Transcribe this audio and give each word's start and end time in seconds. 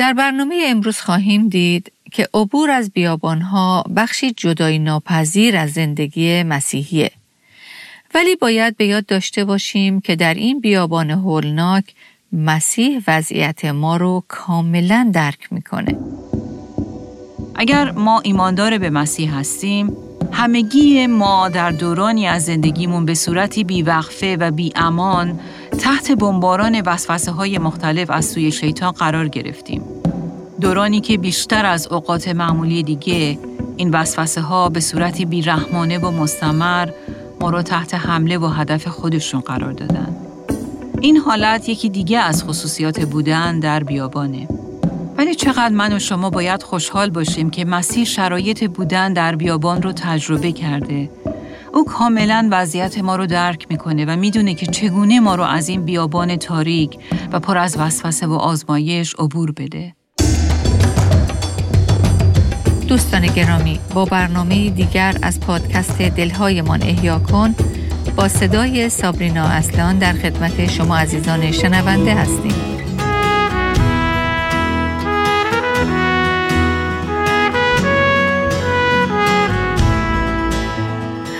در 0.00 0.12
برنامه 0.12 0.64
امروز 0.66 1.00
خواهیم 1.00 1.48
دید 1.48 1.92
که 2.12 2.28
عبور 2.34 2.70
از 2.70 2.90
بیابانها 2.90 3.84
بخشی 3.96 4.32
جدای 4.32 4.78
ناپذیر 4.78 5.56
از 5.56 5.72
زندگی 5.72 6.42
مسیحیه. 6.42 7.10
ولی 8.14 8.36
باید 8.36 8.76
به 8.76 8.86
یاد 8.86 9.06
داشته 9.06 9.44
باشیم 9.44 10.00
که 10.00 10.16
در 10.16 10.34
این 10.34 10.60
بیابان 10.60 11.10
هولناک 11.10 11.84
مسیح 12.32 13.00
وضعیت 13.08 13.64
ما 13.64 13.96
رو 13.96 14.24
کاملا 14.28 15.10
درک 15.14 15.52
می‌کنه. 15.52 15.98
اگر 17.54 17.90
ما 17.90 18.20
ایماندار 18.20 18.78
به 18.78 18.90
مسیح 18.90 19.34
هستیم، 19.34 19.96
همگی 20.32 21.06
ما 21.06 21.48
در 21.48 21.70
دورانی 21.70 22.26
از 22.26 22.44
زندگیمون 22.44 23.04
به 23.04 23.14
صورتی 23.14 23.64
بیوقفه 23.64 24.36
و 24.40 24.50
بی 24.50 24.72
امان 24.76 25.40
تحت 25.78 26.12
بمباران 26.12 26.80
وسوسه 26.80 27.32
های 27.32 27.58
مختلف 27.58 28.10
از 28.10 28.24
سوی 28.24 28.52
شیطان 28.52 28.92
قرار 28.92 29.28
گرفتیم. 29.28 29.82
دورانی 30.60 31.00
که 31.00 31.18
بیشتر 31.18 31.66
از 31.66 31.86
اوقات 31.86 32.28
معمولی 32.28 32.82
دیگه 32.82 33.38
این 33.76 33.90
وسوسه 33.90 34.40
ها 34.40 34.68
به 34.68 34.80
صورتی 34.80 35.24
بیرحمانه 35.24 35.98
و 35.98 36.10
مستمر 36.10 36.88
ما 37.40 37.50
رو 37.50 37.62
تحت 37.62 37.94
حمله 37.94 38.38
و 38.38 38.46
هدف 38.46 38.88
خودشون 38.88 39.40
قرار 39.40 39.72
دادن. 39.72 40.16
این 41.00 41.16
حالت 41.16 41.68
یکی 41.68 41.88
دیگه 41.88 42.18
از 42.18 42.44
خصوصیات 42.44 43.00
بودن 43.00 43.60
در 43.60 43.84
بیابانه. 43.84 44.48
ولی 45.20 45.34
چقدر 45.34 45.68
من 45.68 45.92
و 45.92 45.98
شما 45.98 46.30
باید 46.30 46.62
خوشحال 46.62 47.10
باشیم 47.10 47.50
که 47.50 47.64
مسیح 47.64 48.04
شرایط 48.04 48.70
بودن 48.70 49.12
در 49.12 49.36
بیابان 49.36 49.82
رو 49.82 49.92
تجربه 49.92 50.52
کرده. 50.52 51.10
او 51.74 51.84
کاملا 51.84 52.48
وضعیت 52.50 52.98
ما 52.98 53.16
رو 53.16 53.26
درک 53.26 53.66
می‌کنه 53.70 54.04
و 54.04 54.16
می‌دونه 54.16 54.54
که 54.54 54.66
چگونه 54.66 55.20
ما 55.20 55.34
رو 55.34 55.42
از 55.42 55.68
این 55.68 55.84
بیابان 55.84 56.36
تاریک 56.36 56.98
و 57.32 57.40
پر 57.40 57.58
از 57.58 57.76
وسوسه 57.78 58.26
و 58.26 58.32
آزمایش 58.32 59.14
عبور 59.18 59.52
بده. 59.52 59.94
دوستان 62.88 63.26
گرامی 63.26 63.80
با 63.94 64.04
برنامه 64.04 64.70
دیگر 64.70 65.16
از 65.22 65.40
پادکست 65.40 66.02
دلهایمان 66.02 66.82
احیا 66.82 67.18
کن 67.18 67.54
با 68.16 68.28
صدای 68.28 68.88
سابرینا 68.88 69.44
اصلان 69.44 69.98
در 69.98 70.12
خدمت 70.12 70.70
شما 70.70 70.96
عزیزان 70.96 71.52
شنونده 71.52 72.14
هستیم 72.14 72.79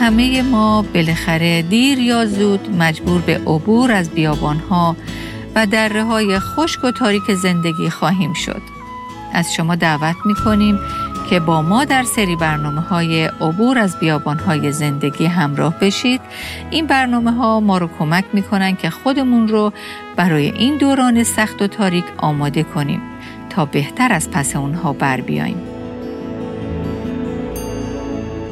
همه 0.00 0.42
ما 0.42 0.82
بالاخره 0.94 1.62
دیر 1.62 1.98
یا 1.98 2.26
زود 2.26 2.70
مجبور 2.78 3.20
به 3.20 3.38
عبور 3.46 3.92
از 3.92 4.10
بیابانها 4.10 4.96
و 5.54 5.66
دره 5.66 6.04
های 6.04 6.38
خشک 6.38 6.84
و 6.84 6.90
تاریک 6.90 7.34
زندگی 7.34 7.90
خواهیم 7.90 8.32
شد. 8.32 8.62
از 9.32 9.54
شما 9.54 9.74
دعوت 9.74 10.16
می 10.24 10.34
کنیم 10.34 10.78
که 11.30 11.40
با 11.40 11.62
ما 11.62 11.84
در 11.84 12.02
سری 12.02 12.36
برنامه 12.36 12.80
های 12.80 13.24
عبور 13.24 13.78
از 13.78 13.98
بیابان 14.00 14.38
های 14.38 14.72
زندگی 14.72 15.26
همراه 15.26 15.74
بشید 15.80 16.20
این 16.70 16.86
برنامه 16.86 17.32
ها 17.32 17.60
ما 17.60 17.78
رو 17.78 17.90
کمک 17.98 18.24
می 18.32 18.42
کنن 18.42 18.76
که 18.76 18.90
خودمون 18.90 19.48
رو 19.48 19.72
برای 20.16 20.50
این 20.50 20.76
دوران 20.76 21.24
سخت 21.24 21.62
و 21.62 21.66
تاریک 21.66 22.04
آماده 22.16 22.62
کنیم 22.62 23.00
تا 23.50 23.64
بهتر 23.64 24.12
از 24.12 24.30
پس 24.30 24.56
اونها 24.56 24.92
بر 24.92 25.20
بیاییم. 25.20 25.69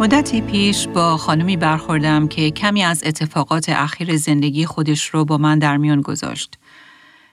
مدتی 0.01 0.41
پیش 0.41 0.89
با 0.89 1.17
خانمی 1.17 1.57
برخوردم 1.57 2.29
که 2.29 2.51
کمی 2.51 2.83
از 2.85 3.03
اتفاقات 3.07 3.69
اخیر 3.69 4.17
زندگی 4.17 4.67
خودش 4.67 5.07
رو 5.07 5.25
با 5.25 5.39
من 5.39 5.59
در 5.59 5.77
میان 5.77 6.01
گذاشت. 6.01 6.59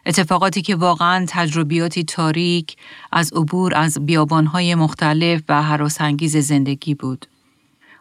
اتفاقاتی 0.06 0.62
که 0.62 0.76
واقعا 0.76 1.26
تجربیاتی 1.28 2.04
تاریک 2.04 2.78
از 3.12 3.34
عبور 3.34 3.76
از 3.76 4.06
بیابانهای 4.06 4.76
مختلف 4.76 5.42
و 5.50 5.64
حراسانگیز 5.64 6.38
زندگی 6.38 6.96
بود. 6.96 7.26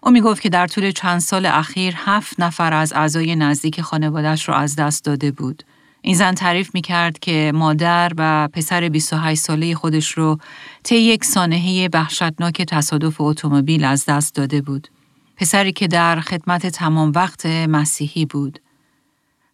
او 0.02 0.10
می 0.10 0.20
گفت 0.20 0.42
که 0.42 0.48
در 0.48 0.66
طول 0.66 0.90
چند 0.90 1.20
سال 1.20 1.46
اخیر 1.46 1.94
هفت 1.96 2.40
نفر 2.40 2.72
از 2.72 2.92
اعضای 2.92 3.36
نزدیک 3.36 3.80
خانوادش 3.80 4.48
را 4.48 4.54
از 4.54 4.76
دست 4.76 5.04
داده 5.04 5.30
بود. 5.30 5.62
این 6.06 6.16
زن 6.16 6.34
تعریف 6.34 6.74
می 6.74 6.80
کرد 6.80 7.18
که 7.18 7.52
مادر 7.54 8.12
و 8.18 8.48
پسر 8.52 8.88
28 8.88 9.40
ساله 9.40 9.74
خودش 9.74 10.10
رو 10.10 10.38
طی 10.82 10.96
یک 10.96 11.24
سانحه 11.24 11.88
وحشتناک 11.92 12.62
تصادف 12.62 13.20
اتومبیل 13.20 13.84
از 13.84 14.04
دست 14.06 14.34
داده 14.34 14.60
بود. 14.60 14.88
پسری 15.36 15.72
که 15.72 15.86
در 15.86 16.20
خدمت 16.20 16.66
تمام 16.66 17.12
وقت 17.14 17.46
مسیحی 17.46 18.26
بود. 18.26 18.58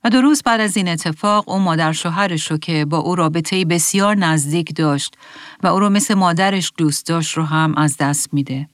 و 0.04 0.10
دو 0.10 0.20
روز 0.20 0.42
بعد 0.42 0.60
از 0.60 0.76
این 0.76 0.88
اتفاق 0.88 1.48
او 1.48 1.58
مادر 1.58 1.92
شوهرش 1.92 2.50
رو 2.50 2.58
که 2.58 2.84
با 2.84 2.98
او 2.98 3.14
رابطه 3.14 3.64
بسیار 3.64 4.14
نزدیک 4.14 4.76
داشت 4.76 5.14
و 5.62 5.66
او 5.66 5.80
رو 5.80 5.90
مثل 5.90 6.14
مادرش 6.14 6.72
دوست 6.76 7.06
داشت 7.06 7.36
رو 7.36 7.44
هم 7.44 7.74
از 7.76 7.96
دست 7.96 8.34
میده. 8.34 8.68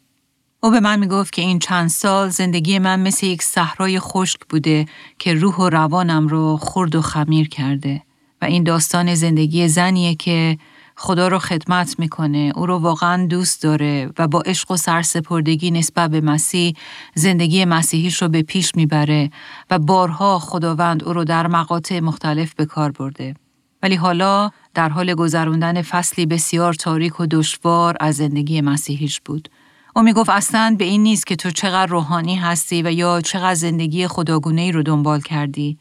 او 0.66 0.72
به 0.72 0.81
من 0.81 0.99
می‌گفت 0.99 1.32
که 1.32 1.43
این 1.43 1.59
چند 1.59 1.88
سال 1.88 2.28
زندگی 2.28 2.78
من 2.78 3.00
مثل 3.00 3.27
یک 3.27 3.43
صحرای 3.43 4.00
خشک 4.00 4.41
بوده 4.49 4.87
که 5.19 5.34
روح 5.34 5.54
و 5.54 5.69
روانم 5.69 6.28
رو 6.28 6.56
خرد 6.56 6.94
و 6.94 7.03
خمیر 7.03 7.49
کرده 7.49 8.03
و 8.43 8.44
این 8.44 8.65
داستان 8.65 9.15
زندگی 9.15 9.69
زنیه 9.69 10.15
که 10.15 10.59
خدا 10.97 11.28
رو 11.28 11.38
خدمت 11.38 11.99
می‌کنه 11.99 12.53
او 12.56 12.66
رو 12.66 12.78
واقعا 12.78 13.27
دوست 13.27 13.62
داره 13.62 14.10
و 14.19 14.28
با 14.28 14.41
عشق 14.41 14.71
و 14.71 14.77
سرسپردگی 14.77 15.71
نسبت 15.71 16.10
به 16.10 16.21
مسیح 16.21 16.77
زندگی 17.15 17.65
مسیحیش 17.65 18.22
رو 18.22 18.28
به 18.28 18.43
پیش 18.43 18.75
می‌بره 18.75 19.31
و 19.71 19.78
بارها 19.78 20.38
خداوند 20.38 21.04
او 21.04 21.12
رو 21.12 21.25
در 21.25 21.47
مقاطع 21.47 22.00
مختلف 22.00 22.54
به 22.54 22.66
کار 22.66 22.91
برده. 22.91 23.34
ولی 23.83 23.94
حالا 23.94 24.50
در 24.75 24.88
حال 24.88 25.15
گذراندن 25.15 25.83
فصلی 25.83 26.27
بسیار 26.27 26.75
تاریک 26.75 27.21
و 27.21 27.27
دشوار 27.27 27.97
از 28.00 28.16
زندگی 28.16 28.60
مسیحیش 28.60 29.21
بود. 29.21 29.48
او 29.97 30.03
می 30.03 30.12
گفت 30.12 30.31
اصلا 30.31 30.77
به 30.79 30.84
این 30.84 31.03
نیست 31.03 31.27
که 31.27 31.37
تو 31.37 31.51
چقدر 31.51 31.87
روحانی 31.87 32.37
هستی 32.37 32.83
و 32.83 32.93
یا 32.93 33.21
چقدر 33.21 33.55
زندگی 33.55 34.07
خداگونه 34.07 34.61
ای 34.61 34.73
رو 34.73 34.83
دنبال 34.83 35.21
کردی 35.21 35.79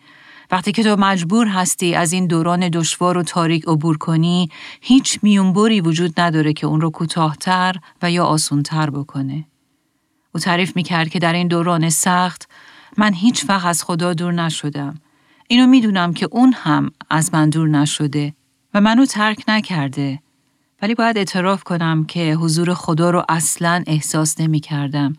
وقتی 0.52 0.72
که 0.72 0.84
تو 0.84 0.96
مجبور 1.00 1.48
هستی 1.48 1.96
از 1.96 2.14
این 2.14 2.28
دوران 2.28 2.70
دشوار 2.70 3.18
و 3.18 3.24
تاریک 3.24 3.64
عبور 3.68 3.98
کنی 3.98 4.50
هیچ 4.82 5.20
میونبری 5.22 5.82
وجود 5.82 6.20
نداره 6.20 6.54
که 6.54 6.68
اون 6.68 6.82
رو 6.82 6.90
کوتاهتر 6.90 7.76
و 8.02 8.12
یا 8.12 8.26
آسونتر 8.26 8.90
بکنه. 8.90 9.46
او 10.36 10.40
تعریف 10.40 10.76
می‌کرد 10.76 11.10
که 11.10 11.20
در 11.20 11.34
این 11.34 11.48
دوران 11.48 11.90
سخت 11.90 12.50
من 12.98 13.14
هیچ 13.14 13.50
وقت 13.50 13.66
از 13.66 13.84
خدا 13.84 14.14
دور 14.14 14.34
نشدم. 14.34 15.00
اینو 15.48 15.68
می‌دونم 15.68 16.14
که 16.14 16.28
اون 16.32 16.54
هم 16.54 16.92
از 17.10 17.34
من 17.34 17.50
دور 17.50 17.68
نشده 17.70 18.34
و 18.74 18.82
منو 18.82 19.06
ترک 19.06 19.44
نکرده. 19.48 20.20
ولی 20.82 20.96
باید 20.96 21.18
اعتراف 21.18 21.64
کنم 21.64 22.06
که 22.06 22.34
حضور 22.34 22.74
خدا 22.74 23.10
رو 23.10 23.24
اصلا 23.30 23.84
احساس 23.88 24.40
نمی 24.40 24.60
کردم 24.60 25.14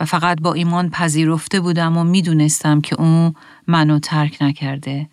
و 0.00 0.04
فقط 0.04 0.40
با 0.40 0.52
ایمان 0.52 0.90
پذیرفته 0.90 1.60
بودم 1.60 1.96
و 1.96 2.04
می‌دونستم 2.04 2.80
که 2.80 3.00
او 3.00 3.32
منو 3.66 3.98
ترک 3.98 4.38
نکرده 4.40 5.08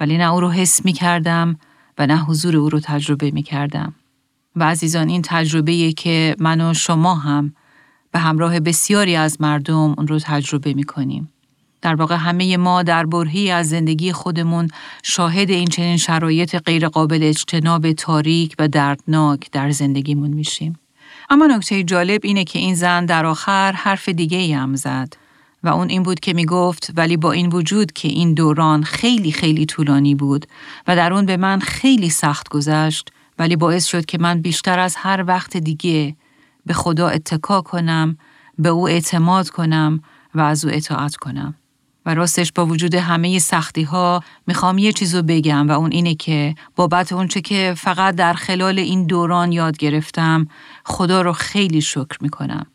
ولی 0.00 0.18
نه 0.18 0.32
او 0.32 0.40
رو 0.40 0.50
حس 0.50 0.84
می 0.84 0.92
کردم 0.92 1.58
و 1.98 2.06
نه 2.06 2.16
حضور 2.16 2.56
او 2.56 2.68
رو 2.68 2.80
تجربه 2.80 3.30
می 3.30 3.42
کردم. 3.42 3.94
و 4.56 4.64
عزیزان 4.64 5.08
این 5.08 5.22
تجربه 5.22 5.92
که 5.92 6.36
من 6.38 6.60
و 6.60 6.74
شما 6.74 7.14
هم 7.14 7.54
به 8.12 8.18
همراه 8.18 8.60
بسیاری 8.60 9.16
از 9.16 9.40
مردم 9.40 9.94
اون 9.98 10.08
رو 10.08 10.18
تجربه 10.18 10.74
می 10.74 10.84
کنیم. 10.84 11.28
در 11.82 11.94
واقع 11.94 12.16
همه 12.16 12.56
ما 12.56 12.82
در 12.82 13.06
برهی 13.06 13.50
از 13.50 13.68
زندگی 13.68 14.12
خودمون 14.12 14.68
شاهد 15.02 15.50
این 15.50 15.68
چنین 15.68 15.96
شرایط 15.96 16.56
غیرقابل 16.56 17.22
اجتناب 17.22 17.92
تاریک 17.92 18.54
و 18.58 18.68
دردناک 18.68 19.50
در 19.52 19.70
زندگیمون 19.70 20.30
میشیم. 20.30 20.78
اما 21.30 21.46
نکته 21.46 21.82
جالب 21.82 22.20
اینه 22.24 22.44
که 22.44 22.58
این 22.58 22.74
زن 22.74 23.06
در 23.06 23.26
آخر 23.26 23.72
حرف 23.72 24.08
دیگه 24.08 24.38
ای 24.38 24.52
هم 24.52 24.76
زد 24.76 25.14
و 25.62 25.68
اون 25.68 25.88
این 25.88 26.02
بود 26.02 26.20
که 26.20 26.32
می 26.32 26.46
گفت 26.46 26.90
ولی 26.96 27.16
با 27.16 27.32
این 27.32 27.48
وجود 27.48 27.92
که 27.92 28.08
این 28.08 28.34
دوران 28.34 28.82
خیلی 28.82 29.32
خیلی 29.32 29.66
طولانی 29.66 30.14
بود 30.14 30.46
و 30.86 30.96
در 30.96 31.12
اون 31.12 31.26
به 31.26 31.36
من 31.36 31.60
خیلی 31.60 32.10
سخت 32.10 32.48
گذشت 32.48 33.10
ولی 33.38 33.56
باعث 33.56 33.86
شد 33.86 34.06
که 34.06 34.18
من 34.18 34.40
بیشتر 34.40 34.78
از 34.78 34.96
هر 34.96 35.24
وقت 35.26 35.56
دیگه 35.56 36.16
به 36.66 36.74
خدا 36.74 37.08
اتکا 37.08 37.60
کنم، 37.60 38.18
به 38.58 38.68
او 38.68 38.88
اعتماد 38.88 39.48
کنم 39.48 40.02
و 40.34 40.40
از 40.40 40.64
او 40.64 40.70
اطاعت 40.74 41.16
کنم. 41.16 41.54
و 42.08 42.14
راستش 42.14 42.52
با 42.52 42.66
وجود 42.66 42.94
همه 42.94 43.38
سختی 43.38 43.82
ها 43.82 44.22
می‌خوام 44.46 44.78
یه 44.78 44.92
چیزو 44.92 45.22
بگم 45.22 45.68
و 45.68 45.72
اون 45.72 45.92
اینه 45.92 46.14
که 46.14 46.54
بابت 46.76 47.12
اونچه 47.12 47.40
که 47.40 47.74
فقط 47.76 48.14
در 48.14 48.32
خلال 48.32 48.78
این 48.78 49.06
دوران 49.06 49.52
یاد 49.52 49.76
گرفتم 49.76 50.48
خدا 50.84 51.22
رو 51.22 51.32
خیلی 51.32 51.80
شکر 51.80 52.18
می‌کنم. 52.20 52.66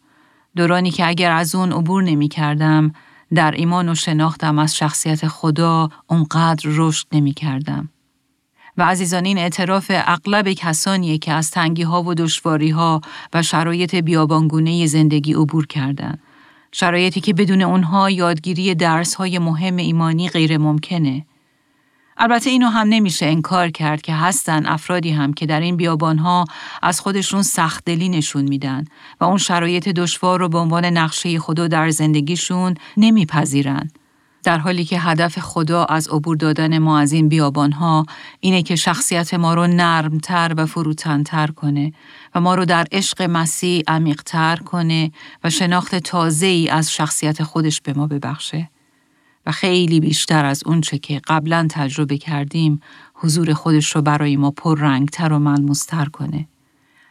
دورانی 0.55 0.91
که 0.91 1.07
اگر 1.07 1.31
از 1.31 1.55
اون 1.55 1.71
عبور 1.71 2.03
نمی 2.03 2.27
کردم 2.27 2.93
در 3.35 3.51
ایمان 3.51 3.89
و 3.89 3.95
شناختم 3.95 4.59
از 4.59 4.75
شخصیت 4.75 5.27
خدا 5.27 5.89
اونقدر 6.07 6.63
رشد 6.65 7.07
نمی 7.11 7.33
کردم. 7.33 7.89
و 8.77 8.83
عزیزان 8.83 9.25
این 9.25 9.37
اعتراف 9.37 9.91
اغلب 9.93 10.53
کسانیه 10.53 11.17
که 11.17 11.33
از 11.33 11.51
تنگی 11.51 11.83
ها 11.83 12.03
و 12.03 12.13
دشواری 12.13 12.69
ها 12.69 13.01
و 13.33 13.43
شرایط 13.43 13.95
بیابانگونه 13.95 14.85
زندگی 14.85 15.33
عبور 15.33 15.67
کردند. 15.67 16.19
شرایطی 16.75 17.21
که 17.21 17.33
بدون 17.33 17.61
اونها 17.61 18.09
یادگیری 18.09 18.75
درس 18.75 19.15
های 19.15 19.39
مهم 19.39 19.75
ایمانی 19.75 20.29
غیر 20.29 20.57
ممکنه. 20.57 21.25
البته 22.17 22.49
اینو 22.49 22.67
هم 22.67 22.87
نمیشه 22.87 23.25
انکار 23.25 23.69
کرد 23.69 24.01
که 24.01 24.13
هستن 24.13 24.65
افرادی 24.65 25.11
هم 25.11 25.33
که 25.33 25.45
در 25.45 25.59
این 25.59 25.77
بیابانها 25.77 26.45
از 26.81 27.01
خودشون 27.01 27.41
سخت 27.41 27.85
دلی 27.85 28.09
نشون 28.09 28.43
میدن 28.43 28.85
و 29.21 29.23
اون 29.23 29.37
شرایط 29.37 29.89
دشوار 29.89 30.39
رو 30.39 30.49
به 30.49 30.57
عنوان 30.57 30.85
نقشه 30.85 31.39
خدا 31.39 31.67
در 31.67 31.89
زندگیشون 31.89 32.75
نمیپذیرن. 32.97 33.89
در 34.43 34.57
حالی 34.57 34.85
که 34.85 34.99
هدف 34.99 35.39
خدا 35.39 35.85
از 35.85 36.07
عبور 36.07 36.37
دادن 36.37 36.77
ما 36.77 36.99
از 36.99 37.11
این 37.11 37.29
بیابانها 37.29 38.05
اینه 38.39 38.63
که 38.63 38.75
شخصیت 38.75 39.33
ما 39.33 39.53
رو 39.53 39.67
نرمتر 39.67 40.53
و 40.57 40.65
فروتنتر 40.65 41.47
کنه 41.47 41.93
و 42.35 42.41
ما 42.41 42.55
رو 42.55 42.65
در 42.65 42.87
عشق 42.91 43.21
مسیح 43.21 43.83
عمیقتر 43.87 44.55
کنه 44.55 45.11
و 45.43 45.49
شناخت 45.49 45.95
تازه 45.95 46.45
ای 46.45 46.69
از 46.69 46.91
شخصیت 46.91 47.43
خودش 47.43 47.81
به 47.81 47.93
ما 47.93 48.07
ببخشه. 48.07 48.69
و 49.45 49.51
خیلی 49.51 49.99
بیشتر 49.99 50.45
از 50.45 50.63
اونچه 50.65 50.97
که 50.97 51.21
قبلا 51.27 51.67
تجربه 51.71 52.17
کردیم 52.17 52.81
حضور 53.13 53.53
خودش 53.53 53.95
رو 53.95 54.01
برای 54.01 54.35
ما 54.35 54.51
پر 54.51 54.79
رنگتر 54.79 55.33
و 55.33 55.39
ملموستر 55.39 56.05
کنه. 56.05 56.47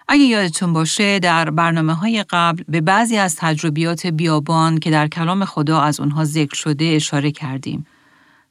اگه 0.09 0.25
یادتون 0.25 0.73
باشه 0.73 1.19
در 1.19 1.51
برنامه 1.51 1.95
های 1.95 2.25
قبل 2.31 2.63
به 2.69 2.81
بعضی 2.81 3.17
از 3.17 3.37
تجربیات 3.37 4.07
بیابان 4.07 4.79
که 4.79 4.91
در 4.91 5.09
کلام 5.09 5.45
خدا 5.45 5.81
از 5.81 6.01
اونها 6.01 6.25
ذکر 6.25 6.55
شده 6.55 6.85
اشاره 6.85 7.31
کردیم. 7.31 7.87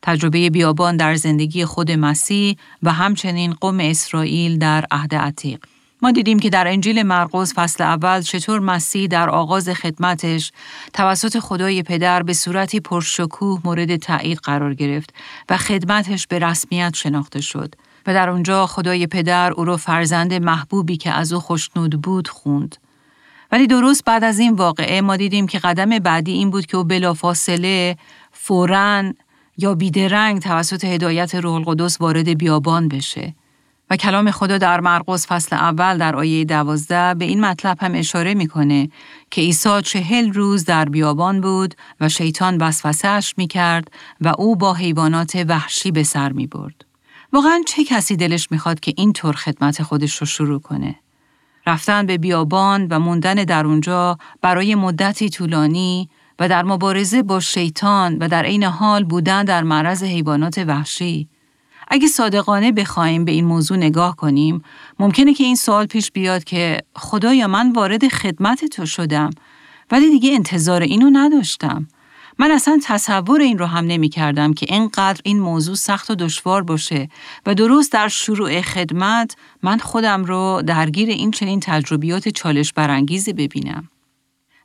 تجربه 0.02 0.50
بیابان 0.50 0.98
در 0.98 1.16
زندگی 1.16 1.66
خود 1.66 1.92
مسیح 1.92 2.56
و 2.84 2.94
همچنین 2.94 3.54
قوم 3.54 3.80
اسرائیل 3.80 4.58
در 4.58 4.86
عهد 4.92 5.16
عتیق. 5.16 5.60
ما 6.03 6.12
دیدیم 6.12 6.39
که 6.39 6.50
در 6.50 6.68
انجیل 6.68 7.03
مرقس 7.03 7.53
فصل 7.56 7.83
اول 7.83 8.21
چطور 8.21 8.59
مسیح 8.59 9.07
در 9.07 9.30
آغاز 9.30 9.69
خدمتش 9.69 10.51
توسط 10.94 11.39
خدای 11.39 11.83
پدر 11.83 12.24
به 12.24 12.33
صورتی 12.33 12.80
پرشکوه 12.80 13.62
مورد 13.63 13.95
تایید 13.95 14.38
قرار 14.38 14.74
گرفت 14.74 15.13
و 15.50 15.57
خدمتش 15.57 16.27
به 16.27 16.39
رسمیت 16.39 16.95
شناخته 16.95 17.42
شد 17.42 17.75
و 18.07 18.13
در 18.13 18.30
اونجا 18.30 18.68
خدای 18.68 19.07
پدر 19.07 19.51
او 19.51 19.65
را 19.65 19.77
فرزند 19.77 20.33
محبوبی 20.33 20.98
که 20.98 21.12
از 21.12 21.33
او 21.33 21.39
خوشنود 21.39 22.01
بود 22.01 22.27
خوند. 22.27 22.75
ولی 23.51 23.68
درست 23.68 24.06
بعد 24.06 24.24
از 24.24 24.39
این 24.39 24.53
واقعه 24.53 25.01
ما 25.01 25.15
دیدیم 25.15 25.48
که 25.48 25.59
قدم 25.59 26.00
بعدی 26.00 26.31
این 26.31 26.50
بود 26.50 26.65
که 26.65 26.77
او 26.77 26.83
بلافاصله 26.83 27.98
فوراً 28.31 29.13
یا 29.57 29.75
بیدرنگ 29.75 30.42
توسط 30.42 30.86
هدایت 30.86 31.36
روح 31.36 31.53
القدس 31.53 32.01
وارد 32.01 32.38
بیابان 32.38 32.88
بشه. 32.88 33.33
و 33.92 33.96
کلام 33.96 34.32
خدا 34.32 34.58
در 34.58 34.80
مرقس 34.80 35.28
فصل 35.28 35.56
اول 35.56 35.98
در 35.98 36.16
آیه 36.16 36.46
دوازده 36.46 37.14
به 37.14 37.26
این 37.26 37.42
مطلب 37.42 37.78
هم 37.82 37.96
اشاره 37.96 38.34
می‌کنه 38.34 38.90
که 39.32 39.42
عیسی 39.42 39.82
چهل 39.82 40.34
روز 40.34 40.66
در 40.66 40.86
بیابان 40.86 41.42
بود 41.42 41.76
و 42.02 42.10
شیطان 42.10 42.58
وسوسه 42.58 43.08
اش 43.08 43.34
می 43.38 43.48
کرد 43.48 43.92
و 44.22 44.34
او 44.38 44.56
با 44.56 44.74
حیوانات 44.74 45.46
وحشی 45.48 45.92
به 45.92 46.04
سر 46.04 46.32
می 46.32 46.48
برد. 46.48 46.86
واقعا 47.34 47.62
چه 47.68 47.84
کسی 47.84 48.16
دلش 48.16 48.48
می‌خواد 48.52 48.80
که 48.80 48.94
این 48.98 49.14
طور 49.14 49.34
خدمت 49.34 49.84
خودش 49.84 50.18
رو 50.18 50.28
شروع 50.28 50.60
کنه؟ 50.60 50.96
رفتن 51.68 52.06
به 52.06 52.18
بیابان 52.18 52.88
و 52.88 53.00
موندن 53.00 53.34
در 53.34 53.66
اونجا 53.66 54.18
برای 54.42 54.76
مدتی 54.76 55.30
طولانی 55.30 56.10
و 56.40 56.50
در 56.50 56.64
مبارزه 56.64 57.24
با 57.24 57.40
شیطان 57.40 58.18
و 58.18 58.28
در 58.28 58.44
عین 58.44 58.64
حال 58.64 59.04
بودن 59.04 59.44
در 59.46 59.64
معرض 59.64 60.04
حیوانات 60.04 60.58
وحشی 60.58 61.30
اگه 61.94 62.08
صادقانه 62.08 62.72
بخوایم 62.72 63.26
به 63.26 63.32
این 63.32 63.46
موضوع 63.46 63.78
نگاه 63.78 64.16
کنیم 64.16 64.64
ممکنه 65.00 65.34
که 65.34 65.44
این 65.44 65.56
سوال 65.56 65.86
پیش 65.86 66.12
بیاد 66.12 66.44
که 66.44 66.82
خدایا 66.96 67.48
من 67.48 67.72
وارد 67.72 68.08
خدمت 68.08 68.66
تو 68.66 68.86
شدم 68.86 69.30
ولی 69.92 70.10
دیگه 70.10 70.34
انتظار 70.34 70.82
اینو 70.82 71.10
نداشتم 71.14 71.88
من 72.40 72.52
اصلا 72.52 72.80
تصور 72.84 73.42
این 73.42 73.58
رو 73.58 73.66
هم 73.66 73.86
نمی 73.86 74.10
کردم 74.10 74.54
که 74.54 74.66
اینقدر 74.70 75.22
این 75.24 75.40
موضوع 75.40 75.76
سخت 75.76 76.12
و 76.12 76.16
دشوار 76.16 76.64
باشه 76.64 77.10
و 77.46 77.56
درست 77.56 77.92
در 77.92 78.08
شروع 78.08 78.62
خدمت 78.62 79.36
من 79.64 79.78
خودم 79.78 80.26
رو 80.26 80.62
درگیر 80.68 81.10
این 81.10 81.32
چنین 81.32 81.60
تجربیات 81.60 82.30
چالش 82.30 82.74
برانگیزی 82.74 83.34
ببینم. 83.34 83.90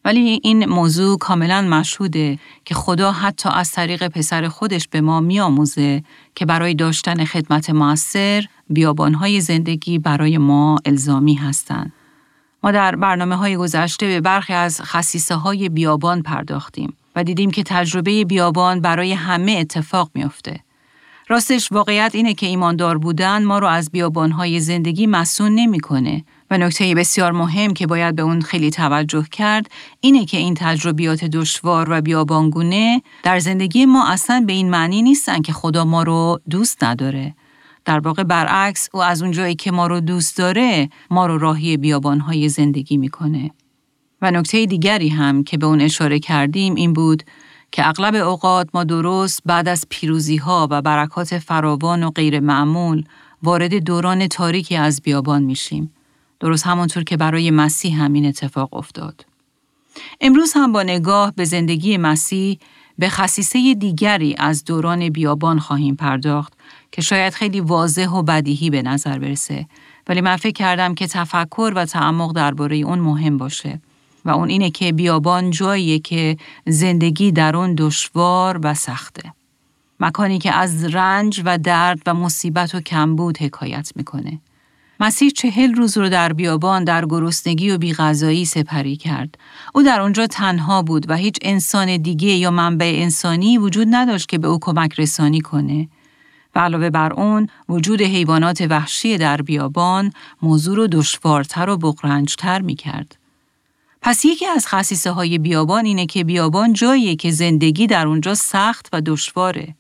ولی 0.06 0.41
این 0.43 0.69
موضوع 0.69 1.19
کاملا 1.19 1.62
مشهوده 1.62 2.38
که 2.64 2.75
خدا 2.75 3.12
حتی 3.12 3.49
از 3.53 3.70
طریق 3.70 4.08
پسر 4.08 4.49
خودش 4.49 4.88
به 4.88 5.00
ما 5.00 5.20
میآموزه 5.20 6.03
که 6.35 6.47
برای 6.47 6.75
داشتن 6.75 7.25
خدمت 7.25 7.70
موثر 7.70 8.44
بیابانهای 8.70 9.41
زندگی 9.41 9.99
برای 9.99 10.38
ما 10.38 10.79
الزامی 10.85 11.35
هستند. 11.35 11.93
ما 12.62 12.70
در 12.70 12.97
برنامه 12.97 13.37
های 13.37 13.56
گذشته 13.56 14.06
به 14.06 14.20
برخی 14.20 14.53
از 14.53 14.81
خصیصه 14.81 15.35
های 15.35 15.69
بیابان 15.69 16.23
پرداختیم 16.23 16.97
و 17.17 17.25
دیدیم 17.25 17.50
که 17.50 17.62
تجربه 17.62 18.25
بیابان 18.25 18.81
برای 18.81 19.12
همه 19.12 19.53
اتفاق 19.53 20.11
میافته. 20.14 20.61
راستش 21.29 21.73
واقعیت 21.73 22.11
اینه 22.14 22.35
که 22.35 22.47
ایماندار 22.47 22.99
بودن 22.99 23.44
ما 23.44 23.58
رو 23.58 23.67
از 23.67 23.91
بیابانهای 23.91 24.61
زندگی 24.61 25.06
مسون 25.06 25.55
نمی‌کنه 25.55 26.25
و 26.50 26.58
نکته 26.58 26.94
بسیار 26.94 27.32
مهم 27.32 27.75
که 27.75 27.87
باید 27.87 28.16
به 28.16 28.22
اون 28.22 28.40
خیلی 28.40 28.70
توجه 28.70 29.25
کرد 29.31 29.70
اینه 30.00 30.25
که 30.25 30.37
این 30.37 30.54
تجربیات 30.54 31.25
دشوار 31.25 31.87
و 31.90 32.00
بیابانگونه 32.00 33.02
در 33.22 33.38
زندگی 33.38 33.87
ما 33.87 34.08
اصلا 34.08 34.44
به 34.46 34.52
این 34.52 34.70
معنی 34.70 35.02
نیستن 35.02 35.43
که 35.43 35.52
خدا 35.52 35.84
ما 35.84 36.02
رو 36.02 36.40
دوست 36.50 36.84
نداره. 36.84 37.34
در 37.84 37.98
واقع 37.98 38.22
برعکس 38.22 38.88
او 38.93 39.02
از 39.02 39.22
اونجایی 39.22 39.54
که 39.54 39.72
ما 39.72 39.87
رو 39.87 40.00
دوست 40.00 40.38
داره 40.38 40.88
ما 41.10 41.26
رو 41.26 41.38
راهی 41.38 41.76
بیابانهای 41.76 42.48
زندگی 42.48 42.96
می‌کنه. 42.96 43.50
و 44.22 44.31
نکته 44.31 44.66
دیگری 44.66 45.08
هم 45.08 45.44
که 45.44 45.58
به 45.58 45.66
اون 45.66 45.81
اشاره 45.81 46.19
کردیم 46.19 46.75
این 46.75 46.93
بود 46.93 47.22
که 47.72 47.88
اغلب 47.88 48.14
اوقات 48.14 48.69
ما 48.75 48.84
درست 48.84 49.43
بعد 49.46 49.69
از 49.69 49.87
پیروزی 49.88 50.37
ها 50.37 50.69
و 50.70 50.82
برکات 50.82 51.38
فراوان 51.38 52.02
و 52.02 52.10
غیر 52.10 52.40
معمول 52.40 53.04
وارد 53.43 53.75
دوران 53.75 54.26
تاریکی 54.26 54.76
از 54.76 55.02
بیابان 55.02 55.43
میشیم. 55.43 55.95
درست 56.40 56.66
همانطور 56.66 57.04
که 57.04 57.16
برای 57.16 57.50
مسیح 57.50 58.02
همین 58.02 58.26
اتفاق 58.26 58.74
افتاد. 58.74 59.26
امروز 60.20 60.52
هم 60.56 60.72
با 60.72 60.82
نگاه 60.82 61.32
به 61.36 61.44
زندگی 61.44 61.96
مسیح 61.96 62.58
به 62.98 63.08
خصیصه 63.08 63.74
دیگری 63.74 64.34
از 64.38 64.64
دوران 64.64 65.08
بیابان 65.08 65.58
خواهیم 65.58 65.94
پرداخت 65.94 66.52
که 66.92 67.02
شاید 67.02 67.32
خیلی 67.32 67.60
واضح 67.60 68.08
و 68.08 68.22
بدیهی 68.22 68.70
به 68.70 68.82
نظر 68.82 69.18
برسه 69.18 69.66
ولی 70.08 70.20
من 70.20 70.36
فکر 70.36 70.52
کردم 70.52 70.94
که 70.94 71.06
تفکر 71.06 71.72
و 71.76 71.84
تعمق 71.84 72.32
درباره 72.32 72.76
اون 72.76 72.98
مهم 72.98 73.38
باشه 73.38 73.80
و 74.24 74.30
اون 74.30 74.48
اینه 74.48 74.70
که 74.70 74.92
بیابان 74.92 75.50
جاییه 75.50 75.98
که 75.98 76.36
زندگی 76.66 77.32
در 77.32 77.56
اون 77.56 77.74
دشوار 77.78 78.60
و 78.62 78.74
سخته. 78.74 79.32
مکانی 80.00 80.38
که 80.38 80.52
از 80.52 80.84
رنج 80.84 81.42
و 81.44 81.58
درد 81.58 82.02
و 82.06 82.14
مصیبت 82.14 82.74
و 82.74 82.80
کمبود 82.80 83.38
حکایت 83.38 83.92
می‌کنه. 83.96 84.40
مسیح 85.00 85.31
چهل 85.31 85.75
روز 85.75 85.98
رو 85.98 86.08
در 86.08 86.32
بیابان 86.32 86.84
در 86.84 87.06
گرسنگی 87.06 87.70
و 87.70 87.78
بیغذایی 87.78 88.44
سپری 88.44 88.96
کرد. 88.96 89.38
او 89.74 89.82
در 89.82 90.00
آنجا 90.00 90.26
تنها 90.26 90.82
بود 90.82 91.10
و 91.10 91.15
هیچ 91.17 91.36
انسان 91.43 91.96
دیگه 91.96 92.29
یا 92.29 92.50
منبع 92.50 92.93
انسانی 92.96 93.58
وجود 93.58 93.88
نداشت 93.91 94.29
که 94.29 94.38
به 94.38 94.48
او 94.48 94.58
کمک 94.60 95.00
رسانی 95.00 95.41
کنه. 95.41 95.88
و 96.55 96.58
علاوه 96.58 96.91
بر 96.91 97.12
اون 97.12 97.48
وجود 97.69 98.03
حیوانات 98.03 98.67
وحشی 98.70 99.19
در 99.19 99.43
بیابان 99.43 100.12
موضوع 100.43 100.76
رو 100.76 100.86
دشوارتر 100.86 101.69
و 101.69 101.76
بغرنجتر 101.76 102.62
می 102.62 102.74
کرد. 102.74 103.17
پس 104.03 104.24
یکی 104.24 104.46
از 104.46 104.67
خصیصه 104.67 105.10
های 105.10 105.38
بیابان 105.38 105.84
اینه 105.84 106.06
که 106.06 106.24
بیابان 106.24 106.72
جاییه 106.72 107.17
که 107.17 107.31
زندگی 107.31 107.86
در 107.86 108.06
اونجا 108.06 108.34
سخت 108.34 108.88
و 108.93 109.00
دشواره. 109.00 109.74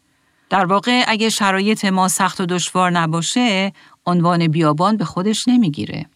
در 0.50 0.64
واقع 0.64 1.04
اگه 1.06 1.28
شرایط 1.28 1.84
ما 1.84 2.08
سخت 2.08 2.40
و 2.40 2.46
دشوار 2.46 2.90
نباشه، 2.90 3.72
عنوان 4.06 4.48
بیابان 4.48 4.96
به 4.96 5.04
خودش 5.04 5.48
نمی‌گیره. 5.48 6.06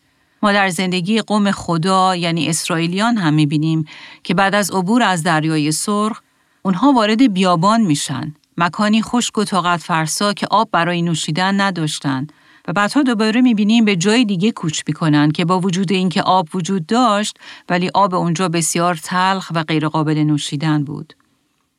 ما 0.43 0.53
در 0.53 0.69
زندگی 0.69 1.21
قوم 1.21 1.51
خدا 1.51 2.17
یعنی 2.17 2.49
اسرائیلیان 2.49 3.17
هم 3.17 3.35
می‌بینیم 3.35 3.85
که 4.23 4.35
بعد 4.35 4.55
از 4.55 4.71
عبور 4.71 5.03
از 5.03 5.23
دریای 5.23 5.73
سرخ 5.73 6.21
اونها 6.63 6.93
وارد 6.93 7.33
بیابان 7.33 7.81
میشن. 7.81 8.35
مکانی 8.57 9.03
خشک 9.03 9.39
و 9.39 9.45
طاقت 9.45 9.81
فرسا 9.81 10.33
که 10.33 10.47
آب 10.51 10.69
برای 10.73 11.03
نوشیدن 11.03 11.61
نداشتن 11.61 12.27
و 12.69 12.73
بعدها 12.73 13.03
دوباره 13.03 13.41
می‌بینیم 13.41 13.85
به 13.85 13.97
جای 13.97 14.25
دیگه 14.25 14.53
کوچ 14.53 14.83
می‌کنن 14.87 15.31
که 15.31 15.45
با 15.45 15.61
وجود 15.61 15.93
اینکه 15.93 16.23
آب 16.23 16.49
وجود 16.55 16.87
داشت 16.87 17.39
ولی 17.69 17.91
آب 17.95 18.15
اونجا 18.15 18.49
بسیار 18.49 18.95
تلخ 18.95 19.53
و 19.55 19.63
غیرقابل 19.63 20.19
نوشیدن 20.19 20.85
بود. 20.85 21.15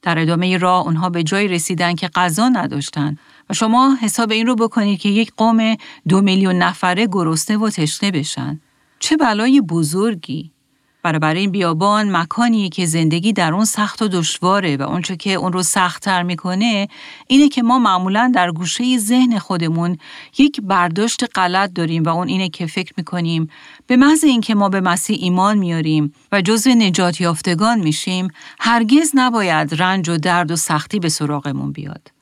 در 0.02 0.20
ادامه 0.20 0.58
راه 0.58 0.86
اونها 0.86 1.10
به 1.10 1.24
جایی 1.24 1.48
رسیدن 1.48 1.96
که 1.96 2.08
غذا 2.08 2.50
نداشتن 2.50 3.18
و 3.50 3.54
شما 3.54 3.98
حساب 4.02 4.32
این 4.32 4.48
رو 4.48 4.56
بکنید 4.56 5.00
که 5.00 5.10
یک 5.10 5.32
قوم 5.38 5.76
دو 6.08 6.22
میلیون 6.22 6.56
نفره 6.56 7.08
گرسنه 7.08 7.58
و 7.58 7.70
تشنه 7.70 8.12
بشن. 8.12 8.60
چه 9.00 9.18
بلای 9.18 9.62
بزرگی! 9.62 10.52
برای 11.04 11.40
این 11.40 11.52
بیابان 11.52 12.16
مکانیه 12.16 12.70
که 12.70 12.86
زندگی 12.86 13.34
در 13.34 13.54
اون 13.54 13.66
سخت 13.66 14.02
و 14.02 14.08
دشواره 14.08 14.78
و 14.78 14.82
اونچه 14.82 15.16
که 15.16 15.34
اون 15.34 15.54
رو 15.54 15.64
سختتر 15.64 16.24
می‌کنه 16.24 16.88
اینه 17.28 17.50
که 17.50 17.64
ما 17.64 17.80
معمولا 17.80 18.32
در 18.36 18.52
گوشه 18.52 18.98
ذهن 18.98 19.40
خودمون 19.40 19.98
یک 20.38 20.62
برداشت 20.62 21.24
غلط 21.36 21.74
داریم 21.74 22.04
و 22.04 22.10
اون 22.10 22.28
اینه 22.28 22.50
که 22.50 22.66
فکر 22.66 22.94
می‌کنیم 22.98 23.50
به 23.88 23.96
محض 23.96 24.24
اینکه 24.24 24.56
ما 24.56 24.70
به 24.70 24.82
مسیح 24.82 25.18
ایمان 25.22 25.58
میاریم 25.58 26.14
و 26.32 26.42
جزو 26.42 26.70
نجات 26.70 27.22
یافتگان 27.22 27.80
میشیم 27.80 28.28
هرگز 28.60 29.12
نباید 29.14 29.82
رنج 29.82 30.10
و 30.10 30.18
درد 30.18 30.52
و 30.52 30.56
سختی 30.56 31.00
به 31.00 31.10
سراغمون 31.10 31.72
بیاد. 31.72 32.21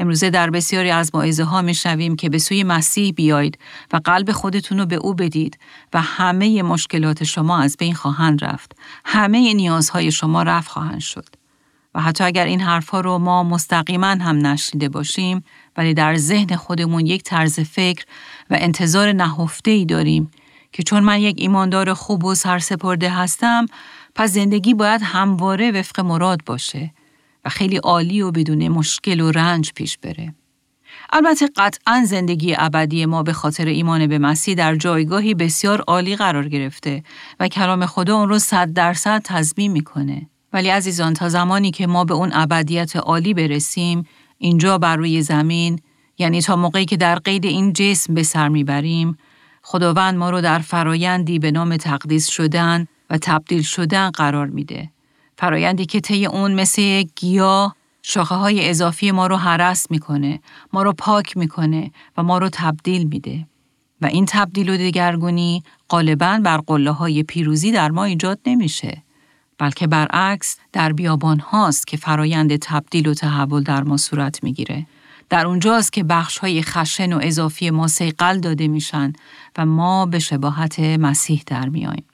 امروزه 0.00 0.30
در 0.30 0.50
بسیاری 0.50 0.90
از 0.90 1.14
معایزه 1.14 1.44
ها 1.44 1.62
می 1.62 1.74
شویم 1.74 2.16
که 2.16 2.28
به 2.28 2.38
سوی 2.38 2.64
مسیح 2.64 3.12
بیایید 3.12 3.58
و 3.92 4.00
قلب 4.04 4.32
خودتون 4.32 4.78
رو 4.78 4.86
به 4.86 4.96
او 4.96 5.14
بدید 5.14 5.58
و 5.92 6.00
همه 6.00 6.62
مشکلات 6.62 7.24
شما 7.24 7.58
از 7.58 7.76
بین 7.78 7.94
خواهند 7.94 8.44
رفت. 8.44 8.76
همه 9.04 9.54
نیازهای 9.54 10.12
شما 10.12 10.42
رفت 10.42 10.68
خواهند 10.70 11.00
شد. 11.00 11.28
و 11.94 12.00
حتی 12.00 12.24
اگر 12.24 12.44
این 12.44 12.60
حرفها 12.60 13.00
رو 13.00 13.18
ما 13.18 13.42
مستقیما 13.42 14.06
هم 14.06 14.46
نشنیده 14.46 14.88
باشیم 14.88 15.44
ولی 15.76 15.94
در 15.94 16.16
ذهن 16.16 16.56
خودمون 16.56 17.06
یک 17.06 17.22
طرز 17.22 17.60
فکر 17.60 18.04
و 18.50 18.56
انتظار 18.60 19.12
نهفته 19.12 19.70
ای 19.70 19.84
داریم 19.84 20.30
که 20.72 20.82
چون 20.82 21.02
من 21.02 21.20
یک 21.20 21.36
ایماندار 21.38 21.94
خوب 21.94 22.24
و 22.24 22.34
سرسپرده 22.34 23.10
هستم 23.10 23.66
پس 24.14 24.30
زندگی 24.30 24.74
باید 24.74 25.00
همواره 25.04 25.70
وفق 25.70 26.00
مراد 26.00 26.44
باشه 26.46 26.90
و 27.44 27.48
خیلی 27.48 27.76
عالی 27.76 28.22
و 28.22 28.30
بدون 28.30 28.68
مشکل 28.68 29.20
و 29.20 29.30
رنج 29.30 29.72
پیش 29.74 29.98
بره. 29.98 30.34
البته 31.12 31.48
قطعا 31.56 32.04
زندگی 32.06 32.54
ابدی 32.58 33.06
ما 33.06 33.22
به 33.22 33.32
خاطر 33.32 33.66
ایمان 33.66 34.06
به 34.06 34.18
مسیح 34.18 34.54
در 34.54 34.76
جایگاهی 34.76 35.34
بسیار 35.34 35.80
عالی 35.80 36.16
قرار 36.16 36.48
گرفته 36.48 37.02
و 37.40 37.48
کلام 37.48 37.86
خدا 37.86 38.16
اون 38.16 38.28
رو 38.28 38.38
صد 38.38 38.72
درصد 38.72 39.22
تضمین 39.24 39.72
می‌کنه. 39.72 40.26
ولی 40.52 40.68
عزیزان 40.68 41.14
تا 41.14 41.28
زمانی 41.28 41.70
که 41.70 41.86
ما 41.86 42.04
به 42.04 42.14
اون 42.14 42.30
ابدیت 42.32 42.96
عالی 42.96 43.34
برسیم 43.34 44.06
اینجا 44.38 44.78
بر 44.78 44.96
روی 44.96 45.22
زمین 45.22 45.80
یعنی 46.18 46.42
تا 46.42 46.56
موقعی 46.56 46.84
که 46.84 46.96
در 46.96 47.18
قید 47.18 47.44
این 47.44 47.72
جسم 47.72 48.14
به 48.14 48.22
سر 48.22 48.48
می‌بریم 48.48 49.16
خداوند 49.62 50.18
ما 50.18 50.30
رو 50.30 50.40
در 50.40 50.58
فرایندی 50.58 51.38
به 51.38 51.50
نام 51.50 51.76
تقدیس 51.76 52.28
شدن 52.28 52.86
و 53.10 53.18
تبدیل 53.18 53.62
شدن 53.62 54.10
قرار 54.10 54.46
میده. 54.46 54.90
فرایندی 55.40 55.86
که 55.86 56.00
طی 56.00 56.26
اون 56.26 56.54
مثل 56.54 57.02
گیاه 57.16 57.76
شاخه 58.02 58.34
های 58.34 58.70
اضافی 58.70 59.10
ما 59.10 59.26
رو 59.26 59.36
حرس 59.36 59.90
می‌کنه، 59.90 60.40
ما 60.72 60.82
رو 60.82 60.92
پاک 60.92 61.36
می‌کنه 61.36 61.90
و 62.16 62.22
ما 62.22 62.38
رو 62.38 62.48
تبدیل 62.52 63.06
میده. 63.06 63.46
و 64.00 64.06
این 64.06 64.26
تبدیل 64.28 64.68
و 64.68 64.76
دگرگونی 64.76 65.62
غالبا 65.88 66.40
بر 66.44 66.56
قله 66.56 66.90
های 66.90 67.22
پیروزی 67.22 67.72
در 67.72 67.90
ما 67.90 68.04
ایجاد 68.04 68.38
نمیشه. 68.46 69.02
بلکه 69.58 69.86
برعکس 69.86 70.56
در 70.72 70.92
بیابان 70.92 71.40
هاست 71.40 71.86
که 71.86 71.96
فرایند 71.96 72.56
تبدیل 72.56 73.08
و 73.08 73.14
تحول 73.14 73.62
در 73.62 73.82
ما 73.82 73.96
صورت 73.96 74.44
می‌گیره. 74.44 74.86
در 75.28 75.46
اونجاست 75.46 75.92
که 75.92 76.04
بخش 76.04 76.38
های 76.38 76.62
خشن 76.62 77.12
و 77.12 77.18
اضافی 77.22 77.70
ما 77.70 77.88
سیقل 77.88 78.40
داده 78.40 78.68
میشن 78.68 79.12
و 79.58 79.66
ما 79.66 80.06
به 80.06 80.18
شباهت 80.18 80.80
مسیح 80.80 81.42
در 81.46 81.68
میاییم. 81.68 82.04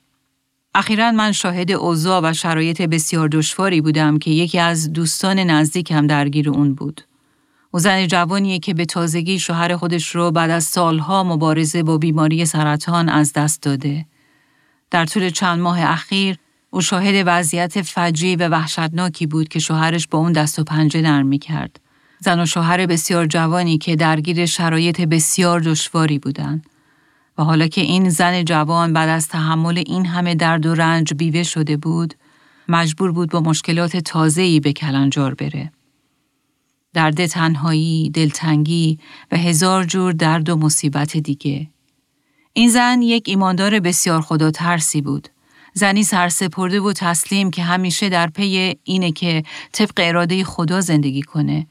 اخیرا 0.78 1.10
من 1.10 1.32
شاهد 1.32 1.72
اوضاع 1.72 2.20
و 2.24 2.32
شرایط 2.32 2.82
بسیار 2.82 3.28
دشواری 3.28 3.80
بودم 3.80 4.18
که 4.18 4.30
یکی 4.30 4.58
از 4.58 4.92
دوستان 4.92 5.38
نزدیکم 5.38 6.06
درگیر 6.06 6.50
اون 6.50 6.74
بود. 6.74 7.00
او 7.70 7.78
زن 7.80 8.06
جوانیه 8.06 8.58
که 8.58 8.74
به 8.74 8.84
تازگی 8.84 9.38
شوهر 9.38 9.76
خودش 9.76 10.08
رو 10.08 10.30
بعد 10.30 10.50
از 10.50 10.64
سالها 10.64 11.24
مبارزه 11.24 11.82
با 11.82 11.98
بیماری 11.98 12.44
سرطان 12.44 13.08
از 13.08 13.32
دست 13.32 13.62
داده. 13.62 14.06
در 14.90 15.06
طول 15.06 15.30
چند 15.30 15.60
ماه 15.60 15.80
اخیر 15.80 16.36
او 16.70 16.80
شاهد 16.80 17.24
وضعیت 17.26 17.82
فجی 17.82 18.36
و 18.36 18.48
وحشتناکی 18.48 19.26
بود 19.26 19.48
که 19.48 19.58
شوهرش 19.58 20.08
با 20.08 20.18
اون 20.18 20.32
دست 20.32 20.58
و 20.58 20.64
پنجه 20.64 21.00
نرم 21.02 21.26
می 21.26 21.38
کرد. 21.38 21.80
زن 22.18 22.40
و 22.40 22.46
شوهر 22.46 22.86
بسیار 22.86 23.26
جوانی 23.26 23.78
که 23.78 23.96
درگیر 23.96 24.46
شرایط 24.46 25.00
بسیار 25.00 25.60
دشواری 25.60 26.18
بودند. 26.18 26.66
و 27.38 27.44
حالا 27.44 27.66
که 27.66 27.80
این 27.80 28.08
زن 28.08 28.44
جوان 28.44 28.92
بعد 28.92 29.08
از 29.08 29.28
تحمل 29.28 29.82
این 29.86 30.06
همه 30.06 30.34
درد 30.34 30.66
و 30.66 30.74
رنج 30.74 31.14
بیوه 31.14 31.42
شده 31.42 31.76
بود، 31.76 32.14
مجبور 32.68 33.12
بود 33.12 33.30
با 33.30 33.40
مشکلات 33.40 33.96
تازه‌ای 33.96 34.60
به 34.60 34.72
کلنجار 34.72 35.34
بره. 35.34 35.72
درد 36.94 37.26
تنهایی، 37.26 38.10
دلتنگی 38.10 38.98
و 39.32 39.36
هزار 39.36 39.84
جور 39.84 40.12
درد 40.12 40.48
و 40.48 40.56
مصیبت 40.56 41.16
دیگه. 41.16 41.70
این 42.52 42.70
زن 42.70 43.02
یک 43.02 43.24
ایماندار 43.28 43.80
بسیار 43.80 44.20
خدا 44.20 44.50
ترسی 44.50 45.00
بود. 45.00 45.28
زنی 45.72 46.02
سرسپرده 46.02 46.80
و 46.80 46.92
تسلیم 46.92 47.50
که 47.50 47.62
همیشه 47.62 48.08
در 48.08 48.26
پی 48.26 48.74
اینه 48.84 49.12
که 49.12 49.42
طبق 49.72 49.92
اراده 49.98 50.44
خدا 50.44 50.80
زندگی 50.80 51.22
کنه 51.22 51.66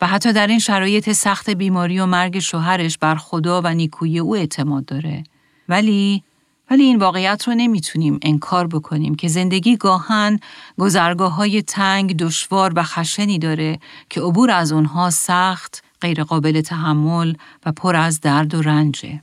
و 0.00 0.06
حتی 0.06 0.32
در 0.32 0.46
این 0.46 0.58
شرایط 0.58 1.12
سخت 1.12 1.50
بیماری 1.50 2.00
و 2.00 2.06
مرگ 2.06 2.38
شوهرش 2.38 2.98
بر 2.98 3.14
خدا 3.14 3.60
و 3.64 3.74
نیکوی 3.74 4.18
او 4.18 4.36
اعتماد 4.36 4.84
داره. 4.84 5.24
ولی 5.68 6.22
ولی 6.70 6.82
این 6.82 6.98
واقعیت 6.98 7.48
رو 7.48 7.54
نمی‌تونیم 7.54 8.18
انکار 8.22 8.66
بکنیم 8.66 9.14
که 9.14 9.28
زندگی 9.28 9.76
گاهن 9.76 10.38
گذرگاه 10.78 11.34
های 11.34 11.62
تنگ، 11.62 12.16
دشوار 12.16 12.72
و 12.76 12.82
خشنی 12.82 13.38
داره 13.38 13.78
که 14.10 14.20
عبور 14.20 14.50
از 14.50 14.72
اونها 14.72 15.10
سخت، 15.10 15.84
غیرقابل 16.00 16.60
تحمل 16.60 17.34
و 17.66 17.72
پر 17.72 17.96
از 17.96 18.20
درد 18.20 18.54
و 18.54 18.62
رنجه. 18.62 19.22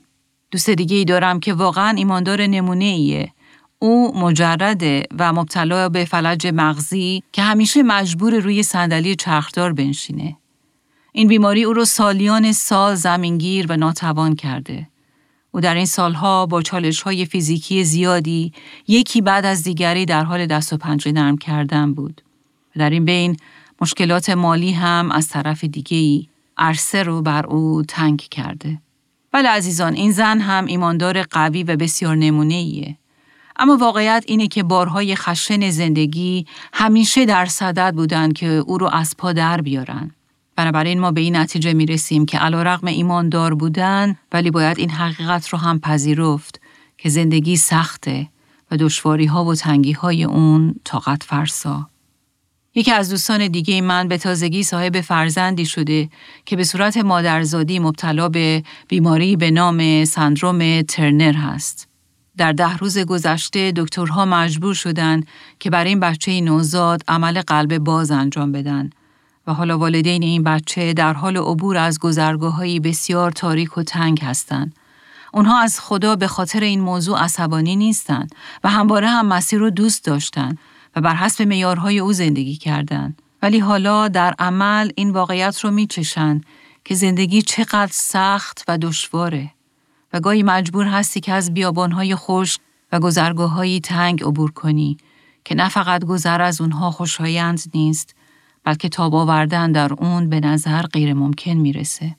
دوست 0.51 0.69
دیگه 0.69 0.97
ای 0.97 1.05
دارم 1.05 1.39
که 1.39 1.53
واقعا 1.53 1.89
ایماندار 1.89 2.41
نمونه 2.41 2.85
ایه. 2.85 3.31
او 3.79 4.17
مجرده 4.19 5.03
و 5.19 5.33
مبتلا 5.33 5.89
به 5.89 6.05
فلج 6.05 6.47
مغزی 6.47 7.23
که 7.31 7.41
همیشه 7.41 7.83
مجبور 7.83 8.39
روی 8.39 8.63
صندلی 8.63 9.15
چرخدار 9.15 9.73
بنشینه. 9.73 10.37
این 11.17 11.27
بیماری 11.27 11.63
او 11.63 11.73
را 11.73 11.85
سالیان 11.85 12.51
سال 12.51 12.95
زمینگیر 12.95 13.65
و 13.69 13.77
ناتوان 13.77 14.35
کرده. 14.35 14.87
او 15.51 15.61
در 15.61 15.75
این 15.75 15.85
سالها 15.85 16.45
با 16.45 16.61
چالش 16.61 17.01
های 17.01 17.25
فیزیکی 17.25 17.83
زیادی 17.83 18.53
یکی 18.87 19.21
بعد 19.21 19.45
از 19.45 19.63
دیگری 19.63 20.05
در 20.05 20.23
حال 20.23 20.45
دست 20.45 20.73
و 20.73 20.77
پنجه 20.77 21.11
نرم 21.11 21.37
کردن 21.37 21.93
بود. 21.93 22.21
در 22.77 22.89
این 22.89 23.05
بین 23.05 23.37
مشکلات 23.81 24.29
مالی 24.29 24.71
هم 24.71 25.11
از 25.11 25.27
طرف 25.27 25.63
دیگه 25.63 25.97
ای 25.97 26.27
عرصه 26.57 27.03
رو 27.03 27.21
بر 27.21 27.45
او 27.45 27.83
تنگ 27.87 28.19
کرده. 28.19 28.77
ولی 29.33 29.47
عزیزان 29.47 29.93
این 29.93 30.11
زن 30.11 30.39
هم 30.39 30.65
ایماندار 30.65 31.23
قوی 31.23 31.63
و 31.63 31.75
بسیار 31.75 32.15
نمونه 32.15 32.53
ایه. 32.53 32.97
اما 33.55 33.77
واقعیت 33.77 34.23
اینه 34.27 34.47
که 34.47 34.63
بارهای 34.63 35.15
خشن 35.15 35.69
زندگی 35.69 36.45
همیشه 36.73 37.25
در 37.25 37.45
صدد 37.45 37.93
بودند 37.93 38.33
که 38.33 38.47
او 38.47 38.77
رو 38.77 38.87
از 38.87 39.17
پا 39.17 39.33
در 39.33 39.61
بیارن. 39.61 40.11
بنابراین 40.57 40.99
ما 40.99 41.11
به 41.11 41.21
این 41.21 41.35
نتیجه 41.35 41.73
می 41.73 41.85
رسیم 41.85 42.25
که 42.25 42.37
علا 42.37 42.63
رقم 42.63 42.87
ایماندار 42.87 43.53
بودن 43.55 44.15
ولی 44.31 44.51
باید 44.51 44.79
این 44.79 44.89
حقیقت 44.89 45.49
رو 45.49 45.57
هم 45.57 45.79
پذیرفت 45.79 46.61
که 46.97 47.09
زندگی 47.09 47.57
سخته 47.57 48.29
و 48.71 48.77
دشواری 48.77 49.25
ها 49.25 49.45
و 49.45 49.55
تنگی 49.55 49.91
های 49.91 50.23
اون 50.23 50.75
طاقت 50.83 51.23
فرسا. 51.23 51.89
یکی 52.75 52.91
از 52.91 53.09
دوستان 53.09 53.47
دیگه 53.47 53.81
من 53.81 54.07
به 54.07 54.17
تازگی 54.17 54.63
صاحب 54.63 55.01
فرزندی 55.01 55.65
شده 55.65 56.09
که 56.45 56.55
به 56.55 56.63
صورت 56.63 56.97
مادرزادی 56.97 57.79
مبتلا 57.79 58.29
به 58.29 58.63
بیماری 58.87 59.35
به 59.35 59.51
نام 59.51 60.05
سندروم 60.05 60.81
ترنر 60.81 61.33
هست. 61.33 61.87
در 62.37 62.51
ده 62.51 62.77
روز 62.77 62.99
گذشته 62.99 63.73
دکترها 63.75 64.25
مجبور 64.25 64.73
شدند 64.73 65.27
که 65.59 65.69
برای 65.69 65.89
این 65.89 65.99
بچه 65.99 66.41
نوزاد 66.41 67.01
عمل 67.07 67.41
قلب 67.41 67.77
باز 67.77 68.11
انجام 68.11 68.51
بدن 68.51 68.89
و 69.47 69.53
حالا 69.53 69.77
والدین 69.77 70.23
این 70.23 70.43
بچه 70.43 70.93
در 70.93 71.13
حال 71.13 71.37
عبور 71.37 71.77
از 71.77 71.99
گذرگاه 71.99 72.79
بسیار 72.79 73.31
تاریک 73.31 73.77
و 73.77 73.83
تنگ 73.83 74.19
هستند. 74.21 74.75
اونها 75.33 75.59
از 75.59 75.79
خدا 75.79 76.15
به 76.15 76.27
خاطر 76.27 76.59
این 76.59 76.81
موضوع 76.81 77.23
عصبانی 77.23 77.75
نیستند 77.75 78.35
و 78.63 78.69
همواره 78.69 79.07
هم 79.07 79.25
مسیر 79.25 79.59
رو 79.59 79.69
دوست 79.69 80.05
داشتند 80.05 80.57
و 80.95 81.01
بر 81.01 81.15
حسب 81.15 81.43
معیارهای 81.43 81.99
او 81.99 82.13
زندگی 82.13 82.55
کردند. 82.55 83.21
ولی 83.41 83.59
حالا 83.59 84.07
در 84.07 84.35
عمل 84.39 84.91
این 84.95 85.11
واقعیت 85.11 85.59
رو 85.59 85.71
میچشند 85.71 86.45
که 86.85 86.95
زندگی 86.95 87.41
چقدر 87.41 87.91
سخت 87.91 88.63
و 88.67 88.77
دشواره 88.77 89.51
و 90.13 90.19
گاهی 90.19 90.43
مجبور 90.43 90.85
هستی 90.85 91.19
که 91.19 91.33
از 91.33 91.53
بیابانهای 91.53 92.15
خوش 92.15 92.57
و 92.91 92.99
گذرگاه 92.99 93.79
تنگ 93.79 94.23
عبور 94.23 94.51
کنی 94.51 94.97
که 95.45 95.55
نه 95.55 95.69
فقط 95.69 96.05
گذر 96.05 96.41
از 96.41 96.61
اونها 96.61 96.91
خوشایند 96.91 97.61
نیست 97.73 98.15
بلکه 98.67 98.89
تاب 98.89 99.15
آوردن 99.15 99.71
در 99.71 99.93
اون 99.93 100.29
به 100.29 100.39
نظر 100.39 100.81
غیر 100.81 101.13
ممکن 101.13 101.51
می‌رسه. 101.51 102.15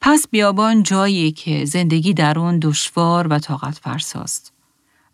پس 0.00 0.26
بیابان 0.30 0.82
جایی 0.82 1.32
که 1.32 1.64
زندگی 1.64 2.14
در 2.14 2.38
اون 2.38 2.58
دشوار 2.62 3.26
و 3.28 3.38
طاقت 3.38 3.78
فرساست. 3.78 4.52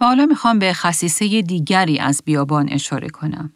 و 0.01 0.05
حالا 0.05 0.27
می‌خوام 0.27 0.59
به 0.59 0.73
خصیصه 0.73 1.43
دیگری 1.43 1.99
از 1.99 2.23
بیابان 2.25 2.69
اشاره 2.69 3.09
کنم. 3.09 3.53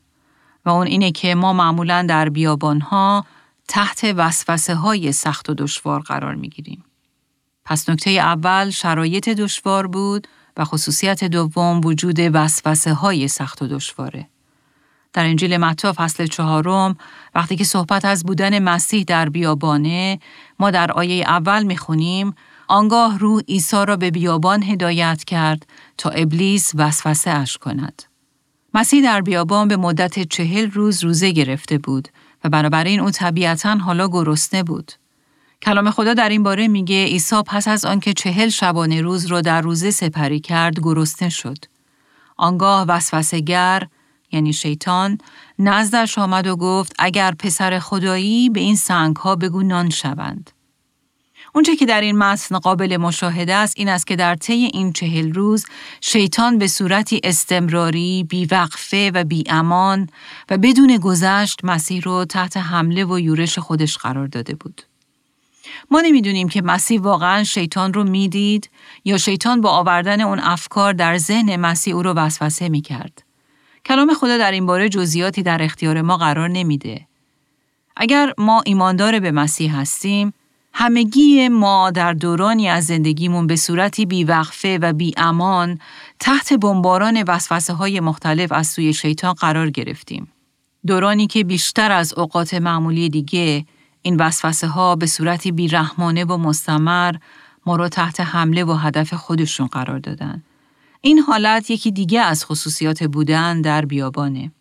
و 0.65 0.71
اون 0.71 0.87
اینه 0.87 1.13
که 1.13 1.35
ما 1.35 1.53
معمولا 1.53 2.07
در 2.09 2.29
بیابان 2.29 2.81
ها 2.81 3.27
تحت 3.69 4.05
وسوسه 4.17 4.75
های 4.75 5.13
سخت 5.13 5.51
و 5.51 5.55
دشوار 5.55 6.01
قرار 6.01 6.35
می‌گیریم. 6.35 6.85
پس 7.65 7.89
نکته 7.89 8.11
اول 8.11 8.71
شرایط 8.71 9.29
دشوار 9.29 9.87
بود 9.87 10.29
و 10.57 10.65
خصوصیت 10.65 11.25
دوم 11.25 11.81
وجود 11.85 12.19
وسوسه 12.21 12.95
های 12.95 13.29
سخت 13.29 13.63
و 13.63 13.67
دشواره. 13.67 14.29
در 15.13 15.25
انجیل 15.25 15.57
متی 15.57 15.93
فصل 15.93 16.27
چهارم 16.27 16.97
وقتی 17.35 17.57
که 17.57 17.65
صحبت 17.65 18.05
از 18.05 18.25
بودن 18.25 18.59
مسیح 18.59 19.05
در 19.05 19.29
بیابانه 19.29 20.19
ما 20.59 20.71
در 20.71 20.93
آیه 20.93 21.25
اول 21.25 21.63
می‌خونیم 21.63 22.35
آنگاه 22.69 23.19
روح 23.19 23.43
عیسی 23.49 23.87
را 23.87 23.97
به 23.97 24.11
بیابان 24.11 24.63
هدایت 24.63 25.25
کرد 25.25 25.67
تا 25.99 26.11
ابلیس 26.11 26.73
وسوسه 26.75 27.31
اش 27.31 27.59
کند. 27.59 28.03
مسیح 28.75 29.03
در 29.03 29.21
بیابان 29.21 29.69
به 29.69 29.77
مدت 29.77 30.29
چهل 30.29 30.71
روز 30.71 31.05
روزه 31.05 31.31
گرفته 31.31 31.79
بود 31.79 32.09
و 32.45 32.49
بنابراین 32.49 33.01
او 33.01 33.11
طبیعتا 33.11 33.77
حالا 33.77 34.09
گرسنه 34.09 34.63
بود. 34.63 34.93
کلام 35.63 35.91
خدا 35.91 36.15
در 36.15 36.29
این 36.29 36.43
باره 36.43 36.69
میگه 36.69 37.05
عیسی 37.05 37.43
پس 37.47 37.69
از 37.69 37.85
آنکه 37.85 38.13
چهل 38.13 38.49
شبانه 38.49 39.01
روز 39.01 39.27
را 39.27 39.41
در 39.41 39.61
روزه 39.61 39.91
سپری 39.91 40.41
کرد 40.41 40.81
گرسنه 40.81 41.29
شد. 41.29 41.59
آنگاه 42.37 42.85
وسوسهگر 42.89 43.87
یعنی 44.33 44.53
شیطان 44.53 45.19
نزدش 45.59 46.19
آمد 46.19 46.47
و 46.47 46.57
گفت 46.57 46.93
اگر 46.99 47.33
پسر 47.33 47.79
خدایی 47.79 48.51
به 48.51 48.61
این 48.61 48.77
سنگ 48.77 49.17
ها 49.17 49.37
بگو 49.37 49.63
نان 49.63 49.91
شوند. 49.91 50.51
اونچه 51.55 51.77
که 51.77 51.87
در 51.87 52.01
این 52.01 52.19
متن 52.19 52.59
قابل 52.59 52.97
مشاهده 52.97 53.55
است 53.55 53.75
این 53.77 53.89
است 53.89 54.07
که 54.07 54.17
در 54.17 54.35
طی 54.35 54.53
این 54.53 54.93
چهل 54.93 55.33
روز 55.33 55.67
شیطان 56.01 56.59
به 56.59 56.67
صورتی 56.69 57.21
استمراری، 57.25 58.27
بیوقفه 58.29 59.11
و 59.15 59.25
بیامان 59.25 60.09
و 60.51 60.59
بدون 60.59 60.97
گذشت 60.97 61.65
مسیح 61.65 62.03
رو 62.03 62.25
تحت 62.25 62.57
حمله 62.57 63.05
و 63.05 63.19
یورش 63.19 63.59
خودش 63.59 63.97
قرار 63.97 64.27
داده 64.27 64.55
بود. 64.55 64.83
ما 65.91 66.01
نمی‌دونیم 66.01 66.49
که 66.49 66.63
مسیح 66.63 67.01
واقعا 67.01 67.45
شیطان 67.45 67.93
رو 67.93 68.05
می‌دید 68.05 68.71
یا 69.05 69.19
شیطان 69.19 69.61
با 69.61 69.71
آوردن 69.71 70.21
اون 70.21 70.39
افکار 70.39 70.93
در 70.93 71.19
ذهن 71.19 71.57
مسیح 71.57 71.95
او 71.95 72.03
رو 72.03 72.13
وسوسه 72.13 72.69
می‌کرد. 72.69 73.23
کلام 73.87 74.15
خدا 74.15 74.39
در 74.39 74.51
این 74.51 74.67
باره 74.67 74.89
جزئیاتی 74.89 75.43
در 75.43 75.63
اختیار 75.63 76.03
ما 76.03 76.17
قرار 76.17 76.49
نمیده. 76.49 77.07
اگر 77.97 78.33
ما 78.39 78.63
ایماندار 78.67 79.21
به 79.21 79.31
مسیح 79.31 79.81
هستیم، 79.81 80.33
همگی 80.75 81.49
ما 81.49 81.91
در 81.91 82.13
دورانی 82.13 82.69
از 82.69 82.87
زندگیمون 82.87 83.47
به 83.47 83.57
صورتی 83.57 84.07
بیوقفه 84.07 84.79
و 84.83 84.93
بی 84.93 85.15
امان 85.17 85.79
تحت 86.21 86.53
بمباران 86.53 87.25
وسوسه 87.29 87.73
های 87.73 88.01
مختلف 88.01 88.53
از 88.53 88.67
سوی 88.67 88.93
شیطان 88.93 89.33
قرار 89.33 89.71
گرفتیم. 89.71 90.33
دورانی 90.87 91.27
که 91.27 91.45
بیشتر 91.45 91.93
از 91.93 92.15
اوقات 92.15 92.55
معمولی 92.55 93.09
دیگه 93.09 93.67
این 94.03 94.17
وسوسه 94.17 94.67
ها 94.67 94.97
به 94.97 95.07
صورتی 95.07 95.53
بیرحمانه 95.53 96.25
و 96.25 96.37
مستمر 96.37 97.15
ما 97.67 97.77
رو 97.77 97.89
تحت 97.89 98.21
حمله 98.21 98.65
و 98.65 98.73
هدف 98.73 99.15
خودشون 99.15 99.67
قرار 99.67 99.99
دادن. 99.99 100.43
این 101.05 101.19
حالت 101.19 101.71
یکی 101.71 101.91
دیگه 101.91 102.21
از 102.21 102.45
خصوصیات 102.45 103.03
بودن 103.05 103.61
در 103.61 103.85
بیابانه. 103.85 104.53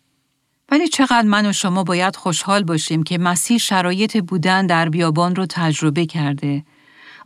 ولی 0.70 0.88
چقدر 0.88 1.22
من 1.22 1.46
و 1.46 1.52
شما 1.52 1.84
باید 1.84 2.16
خوشحال 2.16 2.64
باشیم 2.64 3.02
که 3.02 3.18
مسیح 3.18 3.58
شرایط 3.58 4.16
بودن 4.16 4.66
در 4.66 4.88
بیابان 4.88 5.36
رو 5.36 5.46
تجربه 5.50 6.06
کرده. 6.06 6.64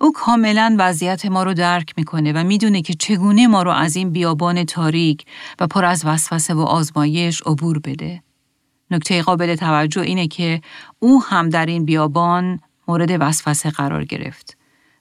او 0.00 0.12
کاملا 0.12 0.76
وضعیت 0.78 1.26
ما 1.26 1.42
رو 1.42 1.54
درک 1.54 1.94
می‌کنه 1.96 2.32
و 2.32 2.44
می‌دونه 2.44 2.82
که 2.82 2.94
چگونه 2.94 3.46
ما 3.46 3.62
رو 3.62 3.70
از 3.70 3.96
این 3.96 4.10
بیابان 4.10 4.64
تاریک 4.64 5.24
و 5.58 5.66
پر 5.66 5.84
از 5.84 6.04
وسوسه 6.04 6.54
و 6.54 6.60
آزمایش 6.60 7.42
عبور 7.46 7.78
بده. 7.78 8.22
نکته 8.90 9.22
قابل 9.22 9.56
توجه 9.56 10.02
اینه 10.02 10.28
که 10.28 10.60
او 10.98 11.22
هم 11.22 11.48
در 11.48 11.66
این 11.66 11.84
بیابان 11.84 12.60
مورد 12.88 13.10
وسوسه 13.20 13.70
قرار 13.70 14.04
گرفت. 14.04 14.56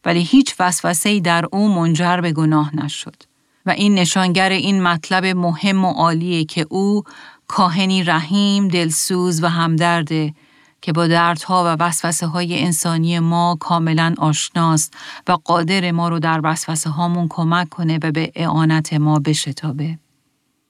ولی 0.05 0.23
هیچ 0.23 0.55
وسوسه 0.59 1.19
در 1.19 1.45
او 1.51 1.75
منجر 1.75 2.21
به 2.21 2.31
گناه 2.31 2.75
نشد. 2.75 3.34
و 3.65 3.69
این 3.69 3.95
نشانگر 3.95 4.49
این 4.49 4.83
مطلب 4.83 5.25
مهم 5.25 5.85
و 5.85 5.91
عالیه 5.91 6.45
که 6.45 6.65
او 6.69 7.03
کاهنی 7.47 8.03
رحیم، 8.03 8.67
دلسوز 8.67 9.43
و 9.43 9.47
همدرده 9.47 10.33
که 10.81 10.93
با 10.93 11.07
دردها 11.07 11.63
و 11.63 11.83
وسوسه 11.83 12.27
های 12.27 12.63
انسانی 12.63 13.19
ما 13.19 13.57
کاملا 13.59 14.13
آشناست 14.17 14.93
و 15.27 15.31
قادر 15.31 15.91
ما 15.91 16.09
رو 16.09 16.19
در 16.19 16.41
وسوسه 16.43 16.89
هامون 16.89 17.27
کمک 17.29 17.69
کنه 17.69 17.99
و 18.03 18.11
به 18.11 18.31
اعانت 18.35 18.93
ما 18.93 19.19
بشتابه. 19.19 19.99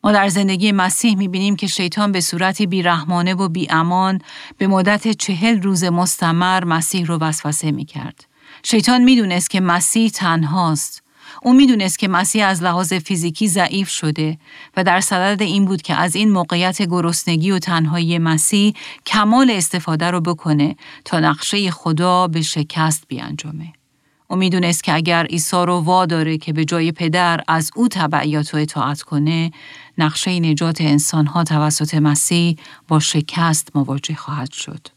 ما 0.03 0.11
در 0.11 0.29
زندگی 0.29 0.71
مسیح 0.71 1.17
می‌بینیم 1.17 1.55
که 1.55 1.67
شیطان 1.67 2.11
به 2.11 2.21
صورتی 2.21 2.67
بیرحمانه 2.67 3.33
و 3.33 3.49
بیامان 3.49 4.21
به 4.57 4.67
مدت 4.67 5.07
چهل 5.07 5.61
روز 5.61 5.83
مستمر 5.83 6.63
مسیح 6.63 7.05
رو 7.05 7.17
وسوسه 7.17 7.71
می‌کرد. 7.71 8.25
شیطان 8.63 9.03
می‌دونست 9.03 9.49
که 9.49 9.61
مسیح 9.61 10.09
تنهاست 10.09 11.04
او 11.45 11.53
می‌دونست 11.53 11.99
که 11.99 12.07
مسیح 12.07 12.47
از 12.47 12.63
لحاظ 12.63 12.93
فیزیکی 12.93 13.47
ضعیف 13.47 13.89
شده 13.89 14.37
و 14.77 14.83
در 14.83 15.01
صدد 15.01 15.41
این 15.41 15.65
بود 15.65 15.81
که 15.81 15.95
از 15.95 16.15
این 16.15 16.31
موقعیت 16.31 16.81
گرسنگی 16.81 17.51
و 17.51 17.59
تنهایی 17.59 18.17
مسیح 18.17 18.73
کمال 19.05 19.51
استفاده 19.51 20.11
رو 20.11 20.21
بکنه 20.21 20.75
تا 21.05 21.19
نقشه 21.19 21.71
خدا 21.71 22.27
به 22.27 22.41
شکست 22.41 23.03
بیانجامه. 23.07 23.73
او 24.27 24.35
می‌دونست 24.35 24.83
که 24.83 24.93
اگر 24.93 25.25
عیسی 25.25 25.55
رو 25.55 25.79
واداره 25.79 26.37
که 26.37 26.53
به 26.53 26.65
جای 26.65 26.91
پدر 26.91 27.41
از 27.47 27.71
او 27.75 27.87
تبعیات 27.87 28.53
و 28.53 28.57
اطاعت 28.57 29.01
کنه، 29.01 29.51
نقشه 29.97 30.39
نجات 30.39 30.81
انسانها 30.81 31.43
توسط 31.43 31.93
مسیح 31.93 32.57
با 32.87 32.99
شکست 32.99 33.75
مواجه 33.75 34.15
خواهد 34.15 34.51
شد. 34.51 34.87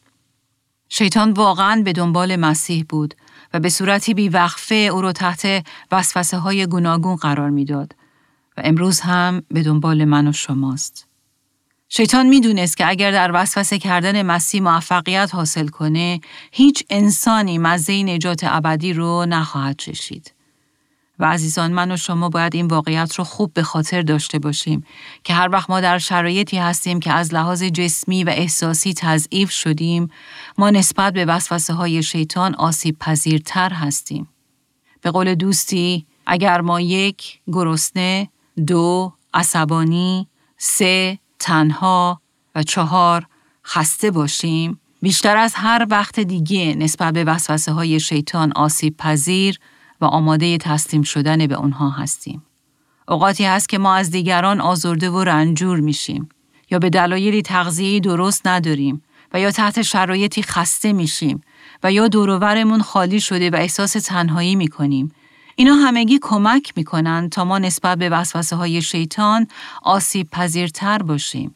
شیطان 0.89 1.33
واقعا 1.33 1.83
به 1.85 1.93
دنبال 1.93 2.37
مسیح 2.37 2.85
بود 2.89 3.15
و 3.55 3.61
به 3.61 3.69
صورتی 3.69 4.15
بیوقفه 4.15 4.75
او 4.75 5.01
را 5.01 5.13
تحت 5.13 5.67
وسوسه 5.93 6.39
های 6.39 6.67
گوناگون 6.67 7.17
قرار 7.17 7.51
می‌داد 7.51 7.95
و 8.57 8.61
امروز 8.65 9.01
هم 9.01 9.43
به 9.51 9.63
دنبال 9.63 10.05
من 10.05 10.27
و 10.29 10.33
شماست. 10.33 11.07
شیطان 11.89 12.27
می‌دونست 12.27 12.77
که 12.77 12.89
اگر 12.89 13.11
در 13.11 13.31
وسوسه 13.35 13.79
کردن 13.79 14.23
مسیح 14.23 14.63
موفقیت 14.63 15.35
حاصل 15.35 15.69
کنه، 15.69 16.21
هیچ 16.53 16.85
انسانی 16.91 17.59
مزه 17.59 18.03
نجات 18.03 18.41
ابدی 18.45 18.93
رو 18.93 19.27
نخواهد 19.29 19.77
چشید. 19.77 20.33
و 21.19 21.25
عزیزان 21.25 21.73
من 21.73 21.93
و 21.93 21.97
شما 21.97 22.29
باید 22.29 22.55
این 22.55 22.67
واقعیت 22.67 23.15
رو 23.15 23.25
خوب 23.25 23.55
به 23.55 23.63
خاطر 23.63 24.03
داشته 24.03 24.39
باشیم 24.39 24.85
که 25.25 25.35
هر 25.35 25.49
وقت 25.53 25.71
ما 25.71 25.81
در 25.81 25.99
شرایطی 25.99 26.57
هستیم 26.59 27.01
که 27.01 27.13
از 27.13 27.35
لحاظ 27.35 27.63
جسمی 27.63 28.25
و 28.25 28.29
احساسی 28.29 28.95
تضعیف 28.95 29.51
شدیم 29.51 30.11
ما 30.59 30.71
نسبت 30.71 31.13
به 31.13 31.25
وسوسه 31.25 31.75
های 31.75 32.03
شیطان 32.03 32.55
آسیب 32.55 32.99
پذیرتر 32.99 33.73
هستیم. 33.73 34.29
به 35.01 35.11
قول 35.11 35.35
دوستی 35.35 36.07
اگر 36.27 36.61
ما 36.61 36.81
یک 36.81 37.41
گرسنه، 37.47 38.29
دو 38.67 39.13
عصبانی، 39.35 40.29
سه 40.59 41.19
تنها 41.39 42.21
و 42.55 42.63
چهار 42.63 43.27
خسته 43.65 44.11
باشیم 44.11 44.81
بیشتر 45.03 45.37
از 45.37 45.55
هر 45.55 45.87
وقت 45.91 46.21
دیگه 46.21 46.75
نسبت 46.75 47.15
به 47.15 47.25
وسوسه 47.25 47.73
های 47.73 48.01
شیطان 48.01 48.53
آسیب 48.53 48.97
پذیر 48.97 49.59
و 50.01 50.05
آماده 50.05 50.59
تسلیم 50.59 51.03
شدن 51.03 51.47
به 51.47 51.55
اونها 51.55 51.91
هستیم. 51.91 52.43
اوقاتی 53.09 53.45
هست 53.45 53.69
که 53.69 53.79
ما 53.79 53.95
از 53.95 54.11
دیگران 54.11 54.61
آزرده 54.61 55.11
و 55.11 55.25
رنجور 55.25 55.81
میشیم 55.81 56.29
یا 56.71 56.79
به 56.79 56.91
دلایلی 56.91 57.43
تغذیه 57.43 58.01
درست 58.01 58.47
نداریم 58.47 59.03
و 59.33 59.41
یا 59.41 59.51
تحت 59.51 59.83
شرایطی 59.83 60.43
خسته 60.43 60.93
میشیم 60.93 61.41
و 61.83 61.93
یا 61.93 62.09
دوروورمون 62.09 62.83
خالی 62.83 63.21
شده 63.21 63.51
و 63.51 63.55
احساس 63.55 63.93
تنهایی 63.93 64.55
می‌کنیم. 64.55 65.13
اینا 65.57 65.75
همگی 65.75 66.19
کمک 66.23 66.73
می‌کنن 66.77 67.29
تا 67.29 67.45
ما 67.45 67.59
نسبت 67.59 67.99
به 67.99 68.09
وسوسه 68.09 68.57
های 68.57 68.83
شیطان 68.83 69.47
آسیب 69.83 70.31
پذیرتر 70.31 70.99
باشیم. 70.99 71.55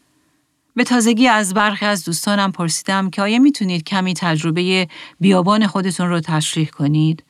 به 0.76 0.85
تازگی 0.85 1.28
از 1.28 1.55
برخی 1.55 1.87
از 1.87 2.05
دوستانم 2.05 2.52
پرسیدم 2.52 3.11
که 3.11 3.22
آیا 3.22 3.38
می‌تونید 3.38 3.85
کمی 3.85 4.14
تجربه 4.14 4.88
بیابان 5.20 5.66
خودتون 5.66 6.09
رو 6.09 6.20
تشریح 6.20 6.68
کنید؟ 6.68 7.24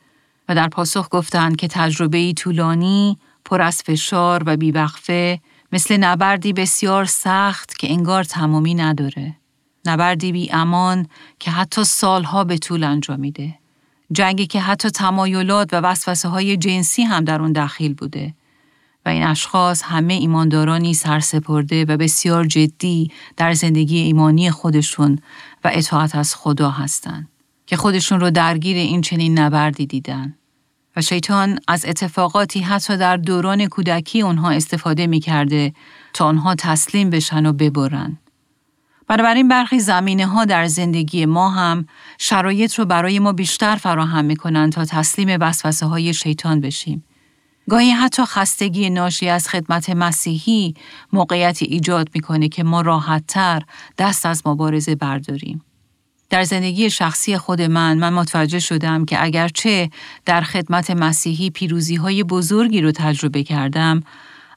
و 0.49 0.55
در 0.55 0.67
پاسخ 0.67 1.07
گفتند 1.11 1.55
که 1.55 1.67
تجربه 1.67 2.33
طولانی، 2.33 3.17
پر 3.45 3.61
از 3.61 3.81
فشار 3.81 4.43
و 4.45 4.57
بیوقفه 4.57 5.39
مثل 5.71 5.97
نبردی 5.97 6.53
بسیار 6.53 7.05
سخت 7.05 7.77
که 7.77 7.91
انگار 7.91 8.23
تمامی 8.23 8.75
نداره. 8.75 9.35
نبردی 9.85 10.31
بی 10.31 10.51
امان 10.51 11.07
که 11.39 11.51
حتی 11.51 11.83
سالها 11.83 12.43
به 12.43 12.57
طول 12.57 12.83
انجامیده. 12.83 13.55
جنگی 14.11 14.47
که 14.47 14.59
حتی 14.59 14.89
تمایلات 14.89 15.73
و 15.73 15.75
وسوسه 15.75 16.29
های 16.29 16.57
جنسی 16.57 17.03
هم 17.03 17.23
در 17.23 17.41
اون 17.41 17.51
دخیل 17.51 17.93
بوده. 17.93 18.33
و 19.05 19.09
این 19.09 19.23
اشخاص 19.23 19.83
همه 19.83 20.13
ایماندارانی 20.13 20.93
سرسپرده 20.93 21.85
و 21.85 21.97
بسیار 21.97 22.45
جدی 22.45 23.11
در 23.37 23.53
زندگی 23.53 23.97
ایمانی 23.97 24.51
خودشون 24.51 25.19
و 25.63 25.71
اطاعت 25.73 26.15
از 26.15 26.35
خدا 26.35 26.69
هستند. 26.69 27.29
که 27.65 27.77
خودشون 27.77 28.19
رو 28.19 28.31
درگیر 28.31 28.77
این 28.77 29.01
چنین 29.01 29.39
نبردی 29.39 29.85
دیدن. 29.85 30.35
و 30.95 31.01
شیطان 31.01 31.59
از 31.67 31.85
اتفاقاتی 31.85 32.59
حتی 32.59 32.97
در 32.97 33.17
دوران 33.17 33.67
کودکی 33.67 34.21
اونها 34.21 34.49
استفاده 34.49 35.07
می 35.07 35.19
کرده 35.19 35.73
تا 36.13 36.25
آنها 36.25 36.55
تسلیم 36.55 37.09
بشن 37.09 37.45
و 37.45 37.53
ببرن. 37.53 38.17
بنابراین 39.07 39.47
برخی 39.47 39.79
زمینه 39.79 40.25
ها 40.25 40.45
در 40.45 40.67
زندگی 40.67 41.25
ما 41.25 41.49
هم 41.49 41.87
شرایط 42.19 42.79
رو 42.79 42.85
برای 42.85 43.19
ما 43.19 43.33
بیشتر 43.33 43.75
فراهم 43.75 44.25
می 44.25 44.35
کنن 44.35 44.69
تا 44.69 44.85
تسلیم 44.85 45.37
وسوسه 45.41 45.85
های 45.85 46.13
شیطان 46.13 46.61
بشیم. 46.61 47.03
گاهی 47.69 47.91
حتی 47.91 48.23
خستگی 48.25 48.89
ناشی 48.89 49.29
از 49.29 49.47
خدمت 49.47 49.89
مسیحی 49.89 50.73
موقعیتی 51.13 51.65
ایجاد 51.65 52.09
می‌کنه 52.13 52.49
که 52.49 52.63
ما 52.63 52.81
راحتتر 52.81 53.61
دست 53.97 54.25
از 54.25 54.47
مبارزه 54.47 54.95
برداریم. 54.95 55.61
در 56.33 56.43
زندگی 56.43 56.89
شخصی 56.89 57.37
خود 57.37 57.61
من 57.61 57.97
من 57.97 58.13
متوجه 58.13 58.59
شدم 58.59 59.05
که 59.05 59.23
اگرچه 59.23 59.89
در 60.25 60.41
خدمت 60.41 60.91
مسیحی 60.91 61.49
پیروزی 61.49 61.95
های 61.95 62.23
بزرگی 62.23 62.81
رو 62.81 62.91
تجربه 62.91 63.43
کردم 63.43 64.03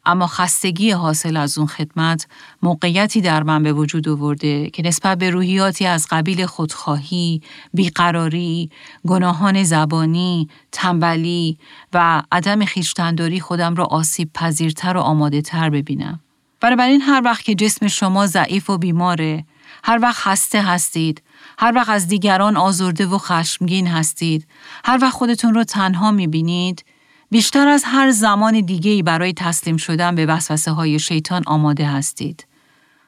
اما 0.07 0.27
خستگی 0.27 0.91
حاصل 0.91 1.37
از 1.37 1.59
اون 1.59 1.67
خدمت 1.67 2.27
موقعیتی 2.63 3.21
در 3.21 3.43
من 3.43 3.63
به 3.63 3.73
وجود 3.73 4.09
آورده 4.09 4.71
که 4.71 4.83
نسبت 4.83 5.19
به 5.19 5.31
روحیاتی 5.31 5.87
از 5.87 6.07
قبیل 6.11 6.47
خودخواهی، 6.47 7.43
بیقراری، 7.75 8.71
گناهان 9.07 9.65
زبانی، 9.65 10.49
تنبلی 10.73 11.59
و 11.93 12.23
عدم 12.33 12.65
خیشتنداری 12.65 13.41
خودم 13.41 13.75
را 13.75 13.85
آسیب 13.85 14.31
پذیرتر 14.35 14.97
و 14.97 15.01
آماده 15.01 15.43
تر 15.43 15.71
ببینم. 15.71 16.21
بنابراین 16.61 17.01
هر 17.01 17.23
وقت 17.25 17.45
که 17.45 17.55
جسم 17.55 17.89
شما 17.89 18.27
ضعیف 18.27 18.71
و 18.71 18.79
بیماره، 18.79 19.45
هر 19.85 19.99
وقت 20.03 20.17
خسته 20.17 20.63
هستید، 20.63 21.23
هر 21.59 21.73
وقت 21.75 21.89
از 21.89 22.09
دیگران 22.09 22.57
آزرده 22.57 23.07
و 23.07 23.19
خشمگین 23.19 23.87
هستید، 23.87 24.47
هر 24.85 24.99
وقت 25.03 25.13
خودتون 25.13 25.55
رو 25.55 25.65
تنها 25.65 26.11
می‌بینید، 26.11 26.85
بیشتر 27.31 27.69
از 27.69 27.85
هر 27.87 28.11
زمان 28.11 28.61
دیگه‌ای 28.61 29.03
برای 29.03 29.33
تسلیم 29.33 29.77
شدن 29.77 30.15
به 30.15 30.27
وسوسه 30.27 30.71
های 30.71 30.99
شیطان 30.99 31.43
آماده 31.47 31.87
هستید. 31.87 32.47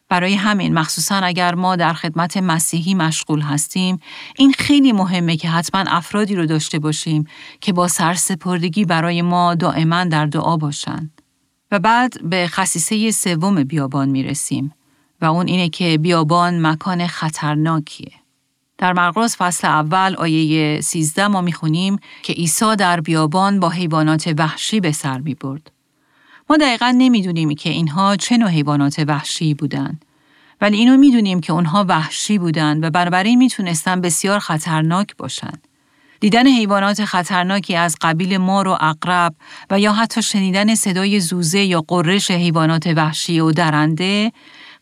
برای 0.08 0.34
همین 0.34 0.74
مخصوصا 0.74 1.16
اگر 1.16 1.54
ما 1.54 1.76
در 1.76 1.92
خدمت 1.92 2.36
مسیحی 2.36 2.94
مشغول 2.94 3.40
هستیم 3.40 4.00
این 4.36 4.52
خیلی 4.52 4.92
مهمه 4.92 5.36
که 5.36 5.48
حتما 5.48 5.84
افرادی 5.86 6.34
رو 6.34 6.46
داشته 6.46 6.78
باشیم 6.78 7.26
که 7.60 7.72
با 7.72 7.88
سرسپردگی 7.88 8.84
برای 8.84 9.22
ما 9.22 9.54
دائما 9.54 10.04
در 10.04 10.26
دعا 10.26 10.56
باشند. 10.56 11.22
و 11.70 11.78
بعد 11.78 12.28
به 12.30 12.48
خصیصه 12.48 13.10
سوم 13.10 13.64
بیابان 13.64 14.08
می 14.08 14.22
رسیم 14.22 14.72
و 15.20 15.24
اون 15.24 15.46
اینه 15.46 15.68
که 15.68 15.98
بیابان 15.98 16.66
مکان 16.66 17.06
خطرناکیه. 17.06 18.12
در 18.78 18.92
مرقس 18.92 19.36
فصل 19.36 19.68
اول 19.68 20.14
آیه 20.18 20.80
13 20.80 21.28
ما 21.28 21.40
می‌خونیم 21.40 21.98
که 22.22 22.32
عیسی 22.32 22.76
در 22.76 23.00
بیابان 23.00 23.60
با 23.60 23.68
حیوانات 23.68 24.34
وحشی 24.38 24.80
به 24.80 24.92
سر 24.92 25.18
می 25.18 25.34
برد. 25.34 25.70
ما 26.50 26.56
دقیقا 26.56 26.94
نمی‌دونیم 26.98 27.54
که 27.54 27.70
اینها 27.70 28.16
چه 28.16 28.36
نوع 28.36 28.48
حیوانات 28.48 29.04
وحشی 29.08 29.54
بودند. 29.54 30.04
ولی 30.60 30.76
اینو 30.76 30.96
می‌دونیم 30.96 31.40
که 31.40 31.52
اونها 31.52 31.84
وحشی 31.88 32.38
بودند 32.38 32.84
و 32.84 32.90
بنابراین 32.90 33.38
می‌تونستن 33.38 34.00
بسیار 34.00 34.38
خطرناک 34.38 35.16
باشند. 35.16 35.68
دیدن 36.20 36.46
حیوانات 36.46 37.04
خطرناکی 37.04 37.76
از 37.76 37.96
قبیل 38.00 38.36
مار 38.36 38.68
و 38.68 38.78
اقرب 38.80 39.34
و 39.70 39.80
یا 39.80 39.92
حتی 39.92 40.22
شنیدن 40.22 40.74
صدای 40.74 41.20
زوزه 41.20 41.60
یا 41.60 41.84
قررش 41.88 42.30
حیوانات 42.30 42.86
وحشی 42.86 43.40
و 43.40 43.52
درنده 43.52 44.32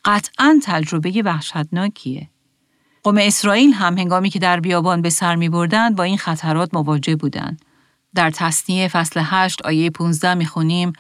قطعا 0.05 0.61
تجربه 0.65 1.23
وحشتناکیه. 1.25 2.29
قوم 3.07 3.19
اسرائیل 3.19 3.73
هم 3.73 3.99
هنگامی 3.99 4.31
که 4.31 4.39
در 4.39 4.61
بیابان 4.61 5.03
به 5.03 5.11
سر 5.11 5.37
می 5.37 5.49
بردند 5.49 5.97
با 5.97 6.03
این 6.03 6.19
خطرات 6.19 6.75
مواجه 6.75 7.17
بودند. 7.17 7.65
در 8.15 8.31
تصنیه 8.31 8.89
فصل 8.89 9.21
8 9.25 9.63
آیه 9.63 9.91
15 9.91 10.35
می 10.35 10.47
خونیم 10.47 10.93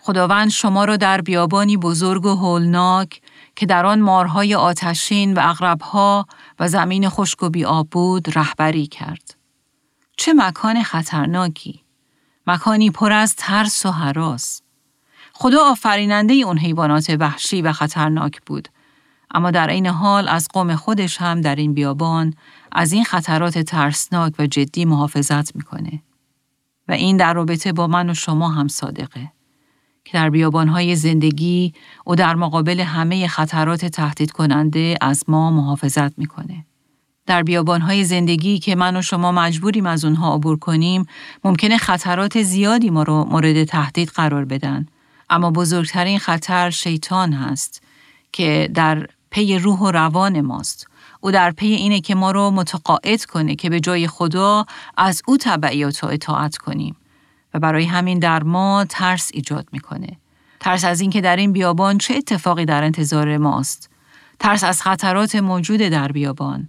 خداوند 0.00 0.50
شما 0.50 0.84
را 0.84 0.96
در 0.96 1.20
بیابانی 1.20 1.76
بزرگ 1.76 2.24
و 2.24 2.34
هولناک 2.34 3.20
که 3.56 3.66
در 3.66 3.86
آن 3.86 4.00
مارهای 4.00 4.54
آتشین 4.54 5.34
و 5.34 5.40
اغربها 5.42 6.26
و 6.60 6.68
زمین 6.68 7.08
خشک 7.08 7.42
و 7.42 7.50
بیاب 7.50 7.88
بود 7.90 8.38
رهبری 8.38 8.86
کرد. 8.86 9.34
چه 10.16 10.32
مکان 10.32 10.82
خطرناکی! 10.82 11.80
مکانی 12.46 12.90
پر 12.90 13.12
از 13.12 13.36
ترس 13.36 13.86
و 13.86 13.90
حراس. 13.90 14.62
خدا 15.32 15.70
آفریننده 15.70 16.34
اون 16.34 16.58
حیوانات 16.58 17.16
وحشی 17.20 17.62
و 17.62 17.72
خطرناک 17.72 18.40
بود 18.46 18.68
اما 19.34 19.50
در 19.50 19.66
این 19.66 19.86
حال 19.86 20.28
از 20.28 20.48
قوم 20.52 20.76
خودش 20.76 21.20
هم 21.20 21.40
در 21.40 21.54
این 21.54 21.74
بیابان 21.74 22.34
از 22.72 22.92
این 22.92 23.04
خطرات 23.04 23.58
ترسناک 23.58 24.32
و 24.38 24.46
جدی 24.46 24.84
محافظت 24.84 25.56
می‌کنه. 25.56 26.02
و 26.88 26.92
این 26.92 27.16
در 27.16 27.34
رابطه 27.34 27.72
با 27.72 27.86
من 27.86 28.10
و 28.10 28.14
شما 28.14 28.48
هم 28.48 28.68
صادقه. 28.68 29.32
که 30.04 30.12
در 30.12 30.30
بیابانهای 30.30 30.96
زندگی 30.96 31.72
او 32.04 32.14
در 32.14 32.34
مقابل 32.34 32.80
همه 32.80 33.28
خطرات 33.28 33.84
تهدید 33.84 34.32
کننده 34.32 34.96
از 35.00 35.24
ما 35.28 35.50
محافظت 35.50 36.18
می‌کنه. 36.18 36.66
در 37.26 37.42
بیابانهای 37.42 38.04
زندگی 38.04 38.58
که 38.58 38.74
من 38.74 38.96
و 38.96 39.02
شما 39.02 39.32
مجبوریم 39.32 39.86
از 39.86 40.04
اونها 40.04 40.34
عبور 40.34 40.58
کنیم، 40.58 41.06
ممکنه 41.44 41.78
خطرات 41.78 42.42
زیادی 42.42 42.90
ما 42.90 43.02
رو 43.02 43.24
مورد 43.24 43.64
تهدید 43.64 44.08
قرار 44.08 44.44
بدن. 44.44 44.86
اما 45.30 45.50
بزرگترین 45.50 46.18
خطر 46.18 46.70
شیطان 46.70 47.32
هست 47.32 47.82
که 48.32 48.70
در 48.74 49.06
پی 49.30 49.58
روح 49.58 49.78
و 49.78 49.90
روان 49.90 50.40
ماست. 50.40 50.86
او 51.20 51.30
در 51.30 51.50
پی 51.50 51.66
اینه 51.66 52.00
که 52.00 52.14
ما 52.14 52.30
رو 52.30 52.50
متقاعد 52.50 53.24
کنه 53.24 53.54
که 53.54 53.70
به 53.70 53.80
جای 53.80 54.06
خدا 54.06 54.66
از 54.96 55.22
او 55.26 55.36
تبعیات 55.36 56.04
و 56.04 56.06
اطاعت 56.06 56.56
کنیم 56.56 56.96
و 57.54 57.58
برای 57.58 57.84
همین 57.84 58.18
در 58.18 58.42
ما 58.42 58.86
ترس 58.88 59.30
ایجاد 59.34 59.68
می‌کنه. 59.72 60.16
ترس 60.60 60.84
از 60.84 61.00
اینکه 61.00 61.20
در 61.20 61.36
این 61.36 61.52
بیابان 61.52 61.98
چه 61.98 62.14
اتفاقی 62.14 62.64
در 62.64 62.84
انتظار 62.84 63.36
ماست. 63.36 63.90
ترس 64.38 64.64
از 64.64 64.82
خطرات 64.82 65.34
موجود 65.34 65.80
در 65.80 66.12
بیابان. 66.12 66.68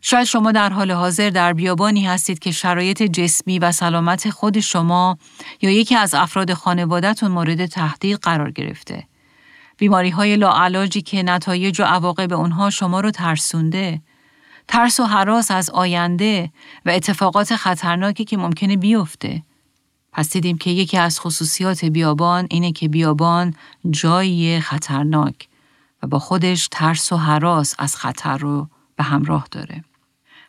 شاید 0.00 0.24
شما 0.24 0.52
در 0.52 0.68
حال 0.68 0.90
حاضر 0.90 1.30
در 1.30 1.52
بیابانی 1.52 2.06
هستید 2.06 2.38
که 2.38 2.50
شرایط 2.50 3.02
جسمی 3.02 3.58
و 3.58 3.72
سلامت 3.72 4.30
خود 4.30 4.60
شما 4.60 5.18
یا 5.60 5.70
یکی 5.70 5.96
از 5.96 6.14
افراد 6.14 6.52
خانوادهتون 6.52 7.30
مورد 7.30 7.66
تهدید 7.66 8.18
قرار 8.18 8.50
گرفته. 8.50 9.09
بیماری 9.80 10.10
های 10.10 10.36
لاعلاجی 10.36 11.02
که 11.02 11.22
نتایج 11.22 11.80
و 11.80 11.84
عواقب 11.84 12.32
اونها 12.32 12.70
شما 12.70 13.00
رو 13.00 13.10
ترسونده، 13.10 14.00
ترس 14.68 15.00
و 15.00 15.04
حراس 15.04 15.50
از 15.50 15.70
آینده 15.70 16.50
و 16.86 16.90
اتفاقات 16.90 17.56
خطرناکی 17.56 18.24
که 18.24 18.36
ممکنه 18.36 18.76
بیفته. 18.76 19.42
پس 20.12 20.32
دیدیم 20.32 20.58
که 20.58 20.70
یکی 20.70 20.96
از 20.96 21.20
خصوصیات 21.20 21.84
بیابان 21.84 22.46
اینه 22.50 22.72
که 22.72 22.88
بیابان 22.88 23.54
جایی 23.90 24.60
خطرناک 24.60 25.48
و 26.02 26.06
با 26.06 26.18
خودش 26.18 26.68
ترس 26.70 27.12
و 27.12 27.16
حراس 27.16 27.74
از 27.78 27.96
خطر 27.96 28.38
رو 28.38 28.68
به 28.96 29.04
همراه 29.04 29.46
داره. 29.50 29.84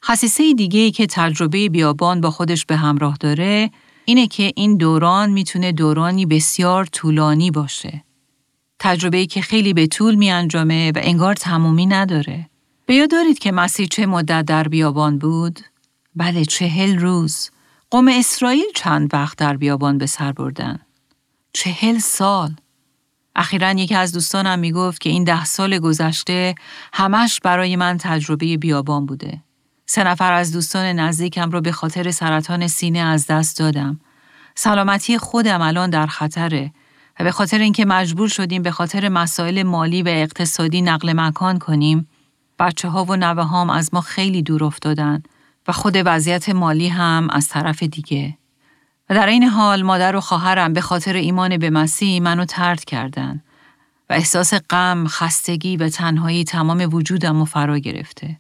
خصیصه 0.06 0.54
دیگه 0.54 0.80
ای 0.80 0.92
که 0.92 1.08
تجربه 1.08 1.70
بیابان 1.70 2.22
با 2.22 2.32
خودش 2.32 2.66
به 2.66 2.76
همراه 2.76 3.18
داره 3.20 3.72
اینه 4.06 4.28
که 4.28 4.52
این 4.56 4.78
دوران 4.78 5.30
می‌تونه 5.30 5.72
دورانی 5.72 6.26
بسیار 6.26 6.86
طولانی 6.86 7.52
باشه. 7.52 8.04
تجربه 8.84 9.26
که 9.26 9.42
خیلی 9.42 9.74
به 9.74 9.88
طول 9.88 10.16
می 10.16 10.32
انجامه 10.32 10.92
و 10.92 11.00
انگار 11.02 11.36
تمومی 11.36 11.86
نداره. 11.86 12.50
به 12.86 12.96
یاد 12.96 13.12
دارید 13.12 13.40
که 13.40 13.52
مسیح 13.52 13.88
چه 13.88 14.06
مدت 14.06 14.46
در 14.46 14.68
بیابان 14.68 15.18
بود؟ 15.18 15.60
بله 16.16 16.46
چهل 16.46 17.00
روز. 17.00 17.50
قوم 17.90 18.08
اسرائیل 18.08 18.66
چند 18.76 19.14
وقت 19.14 19.38
در 19.38 19.58
بیابان 19.58 19.98
به 19.98 20.06
سر 20.06 20.32
بردن؟ 20.32 20.80
چهل 21.54 22.00
سال. 22.00 22.56
اخیرا 23.36 23.72
یکی 23.72 23.96
از 23.96 24.14
دوستانم 24.14 24.60
می 24.60 24.72
گفت 24.72 25.02
که 25.02 25.10
این 25.10 25.24
ده 25.24 25.46
سال 25.46 25.80
گذشته 25.80 26.56
همش 26.94 27.40
برای 27.44 27.76
من 27.76 27.98
تجربه 27.98 28.58
بیابان 28.58 29.06
بوده. 29.06 29.42
سه 29.86 30.04
نفر 30.04 30.34
از 30.34 30.54
دوستان 30.54 30.86
نزدیکم 30.86 31.52
رو 31.52 31.62
به 31.62 31.72
خاطر 31.72 32.12
سرطان 32.12 32.68
سینه 32.68 33.00
از 33.00 33.28
دست 33.28 33.60
دادم. 33.60 34.00
سلامتی 34.56 35.18
خودم 35.18 35.62
الان 35.62 35.90
در 35.90 36.08
خطره 36.08 36.72
و 37.20 37.24
به 37.24 37.32
خاطر 37.32 37.58
اینکه 37.58 37.86
مجبور 37.86 38.28
شدیم 38.28 38.62
به 38.62 38.72
خاطر 38.72 39.10
مسائل 39.10 39.64
مالی 39.64 40.04
و 40.04 40.08
اقتصادی 40.08 40.82
نقل 40.82 41.14
مکان 41.16 41.60
کنیم، 41.60 42.08
بچه 42.60 42.90
ها 42.90 43.06
و 43.06 43.16
نوه 43.16 43.44
هام 43.44 43.70
از 43.70 43.94
ما 43.94 44.02
خیلی 44.02 44.42
دور 44.42 44.64
افتادن 44.64 45.24
و 45.68 45.72
خود 45.72 45.94
وضعیت 46.06 46.50
مالی 46.50 46.88
هم 46.88 47.28
از 47.32 47.48
طرف 47.48 47.84
دیگه. 47.84 48.38
و 49.10 49.14
در 49.14 49.28
این 49.28 49.44
حال 49.44 49.84
مادر 49.84 50.16
و 50.16 50.22
خواهرم 50.22 50.74
به 50.74 50.82
خاطر 50.82 51.14
ایمان 51.14 51.58
به 51.58 51.70
مسیح 51.70 52.22
منو 52.22 52.46
ترد 52.46 52.86
کردن 52.86 53.42
و 54.10 54.14
احساس 54.14 54.54
غم، 54.54 55.08
خستگی 55.08 55.78
و 55.78 55.90
تنهایی 55.90 56.44
تمام 56.44 56.90
وجودم 56.94 57.42
و 57.42 57.46
فرا 57.46 57.80
گرفته. 57.80 58.40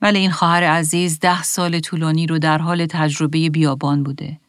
ولی 0.00 0.18
این 0.18 0.30
خواهر 0.30 0.62
عزیز 0.62 1.18
ده 1.18 1.42
سال 1.42 1.80
طولانی 1.80 2.26
رو 2.26 2.38
در 2.38 2.58
حال 2.58 2.86
تجربه 2.86 3.50
بیابان 3.50 4.02
بوده. 4.02 4.40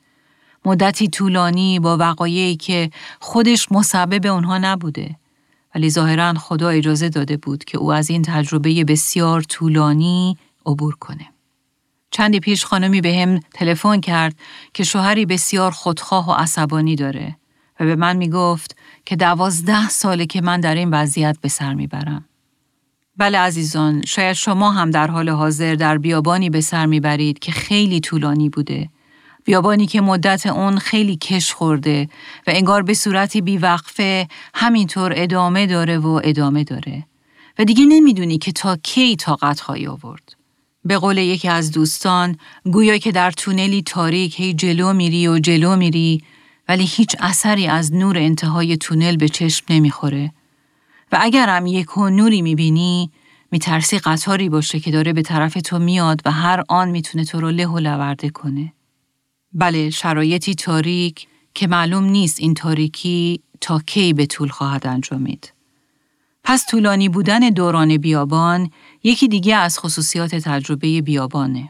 مدتی 0.66 1.08
طولانی 1.08 1.80
با 1.80 1.98
وقایعی 1.98 2.56
که 2.56 2.90
خودش 3.20 3.72
مسبب 3.72 4.28
اونها 4.28 4.58
نبوده. 4.58 5.16
ولی 5.76 5.90
ظاهرا 5.90 6.34
خدا 6.34 6.70
اجازه 6.70 7.10
داده 7.10 7.38
بود 7.38 7.64
که 7.64 7.78
او 7.78 7.94
از 7.94 8.10
این 8.10 8.22
تجربه 8.22 8.84
بسیار 8.84 9.42
طولانی 9.42 10.38
عبور 10.66 10.96
کنه. 10.96 11.28
چندی 12.12 12.40
پیش 12.40 12.66
خانمی 12.66 13.02
به 13.02 13.16
هم 13.16 13.40
تلفن 13.54 14.00
کرد 14.00 14.36
که 14.74 14.84
شوهری 14.84 15.26
بسیار 15.26 15.72
خودخواه 15.72 16.30
و 16.30 16.32
عصبانی 16.32 16.96
داره 16.96 17.36
و 17.80 17.86
به 17.86 17.96
من 17.96 18.18
می 18.18 18.30
گفت 18.30 18.76
که 19.06 19.16
دوازده 19.16 19.90
ساله 19.90 20.26
که 20.26 20.42
من 20.42 20.60
در 20.60 20.76
این 20.76 20.90
وضعیت 20.90 21.38
به 21.42 21.50
سر 21.50 21.74
می‌برم. 21.74 22.26
بله 23.18 23.38
عزیزان، 23.38 24.02
شاید 24.06 24.34
شما 24.34 24.72
هم 24.72 24.92
در 24.92 25.08
حال 25.08 25.30
حاضر 25.30 25.76
در 25.76 25.98
بیابانی 25.98 26.50
به 26.50 26.62
سر 26.62 26.86
می‌برید 26.86 27.40
که 27.40 27.52
خیلی 27.52 28.00
طولانی 28.00 28.50
بوده 28.50 28.90
بیابانی 29.44 29.88
که 29.88 30.02
مدت 30.02 30.46
اون 30.46 30.78
خیلی 30.78 31.16
کش 31.16 31.54
خورده 31.54 32.10
و 32.48 32.52
انگار 32.54 32.84
به 32.84 32.94
صورتی 32.94 33.42
بیوقفه 33.42 34.28
همینطور 34.54 35.14
ادامه 35.16 35.66
داره 35.66 35.98
و 35.98 36.22
ادامه 36.24 36.64
داره 36.64 37.06
و 37.60 37.64
دیگه 37.64 37.86
نمی‌دونی 37.86 38.38
که 38.38 38.52
تا 38.52 38.78
کی 38.84 39.16
طاقت 39.16 39.60
خواهی 39.60 39.88
آورد. 39.88 40.36
به 40.86 40.98
قول 40.98 41.18
یکی 41.18 41.48
از 41.48 41.72
دوستان 41.72 42.38
گویا 42.66 42.98
که 42.98 43.12
در 43.12 43.32
تونلی 43.32 43.82
تاریک 43.82 44.40
هی 44.40 44.54
جلو 44.54 44.94
میری 44.94 45.28
و 45.28 45.40
جلو 45.40 45.76
میری 45.76 46.24
ولی 46.68 46.86
هیچ 46.86 47.16
اثری 47.20 47.68
از 47.68 47.94
نور 47.94 48.18
انتهای 48.18 48.78
تونل 48.78 49.18
به 49.18 49.30
چشم 49.30 49.66
نمی‌خوره 49.70 50.32
و 51.12 51.18
اگرم 51.22 51.66
یک 51.66 51.98
و 51.98 52.10
نوری 52.10 52.42
می‌بینی 52.42 53.12
میترسی 53.52 54.00
قطاری 54.00 54.50
باشه 54.50 54.80
که 54.80 54.92
داره 54.92 55.14
به 55.14 55.22
طرف 55.22 55.54
تو 55.54 55.80
میاد 55.80 56.22
و 56.26 56.32
هر 56.32 56.64
آن 56.70 56.90
می‌تونه 56.90 57.26
تو 57.26 57.40
رو 57.40 57.52
له 57.52 57.68
و 57.68 57.80
لورده 57.80 58.30
کنه. 58.30 58.74
بله 59.54 59.90
شرایطی 59.90 60.56
تاریک 60.56 61.28
که 61.54 61.68
معلوم 61.68 62.04
نیست 62.04 62.40
این 62.40 62.54
تاریکی 62.54 63.42
تا 63.62 63.80
کی 63.80 64.14
به 64.14 64.26
طول 64.26 64.50
خواهد 64.50 64.88
انجامید. 64.88 65.54
پس 66.44 66.66
طولانی 66.68 67.10
بودن 67.10 67.40
دوران 67.40 67.98
بیابان 67.98 68.72
یکی 69.04 69.28
دیگه 69.28 69.56
از 69.56 69.80
خصوصیات 69.80 70.36
تجربه 70.36 71.02
بیابانه. 71.02 71.70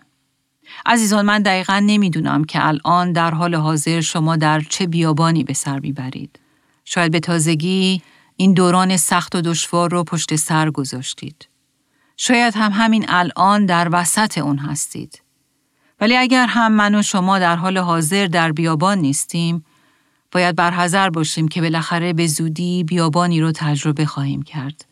عزیزان 0.86 1.26
من 1.26 1.42
دقیقا 1.42 1.80
نمی‌دونم 1.86 2.44
که 2.44 2.68
الان 2.68 3.12
در 3.12 3.32
حال 3.32 3.56
حاضر 3.56 4.02
شما 4.02 4.36
در 4.36 4.62
چه 4.62 4.88
بیابانی 4.88 5.44
به 5.44 5.54
سر 5.54 5.80
می‌برید. 5.80 6.40
شاید 6.86 7.12
به 7.12 7.20
تازگی 7.20 8.02
این 8.38 8.54
دوران 8.54 8.98
سخت 8.98 9.36
و 9.36 9.42
دشوار 9.42 9.92
رو 9.92 10.04
پشت 10.04 10.36
سر 10.36 10.72
گذاشتید. 10.72 11.48
شاید 12.18 12.54
هم 12.56 12.72
همین 12.72 13.06
الان 13.08 13.66
در 13.66 13.90
وسط 13.92 14.38
اون 14.38 14.58
هستید. 14.58 15.23
ولی 16.04 16.18
اگر 16.18 16.46
هم 16.46 16.72
من 16.72 16.96
و 16.96 17.02
شما 17.02 17.40
در 17.40 17.56
حال 17.56 17.78
حاضر 17.78 18.28
در 18.28 18.52
بیابان 18.52 18.98
نیستیم، 18.98 19.66
باید 20.32 20.56
برحضر 20.56 21.10
باشیم 21.10 21.48
که 21.48 21.62
بالاخره 21.62 22.14
به 22.14 22.28
زودی 22.28 22.84
بیابانی 22.84 23.42
رو 23.42 23.52
تجربه 23.52 24.06
خواهیم 24.06 24.42
کرد. 24.42 24.86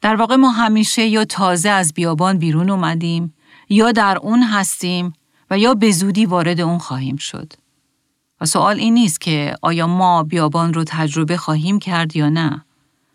در 0.00 0.16
واقع 0.16 0.36
ما 0.36 0.50
همیشه 0.50 1.06
یا 1.06 1.24
تازه 1.24 1.68
از 1.68 1.94
بیابان 1.94 2.38
بیرون 2.38 2.70
اومدیم 2.70 3.34
یا 3.68 3.92
در 3.92 4.18
اون 4.18 4.42
هستیم 4.42 5.12
و 5.50 5.58
یا 5.58 5.74
به 5.74 5.90
زودی 5.90 6.26
وارد 6.26 6.60
اون 6.60 6.78
خواهیم 6.78 7.16
شد. 7.16 7.52
و 8.40 8.46
سوال 8.46 8.78
این 8.78 8.94
نیست 8.94 9.20
که 9.20 9.54
آیا 9.62 9.86
ما 9.86 10.22
بیابان 10.22 10.74
رو 10.74 10.84
تجربه 10.86 11.36
خواهیم 11.36 11.78
کرد 11.78 12.16
یا 12.16 12.28
نه. 12.28 12.64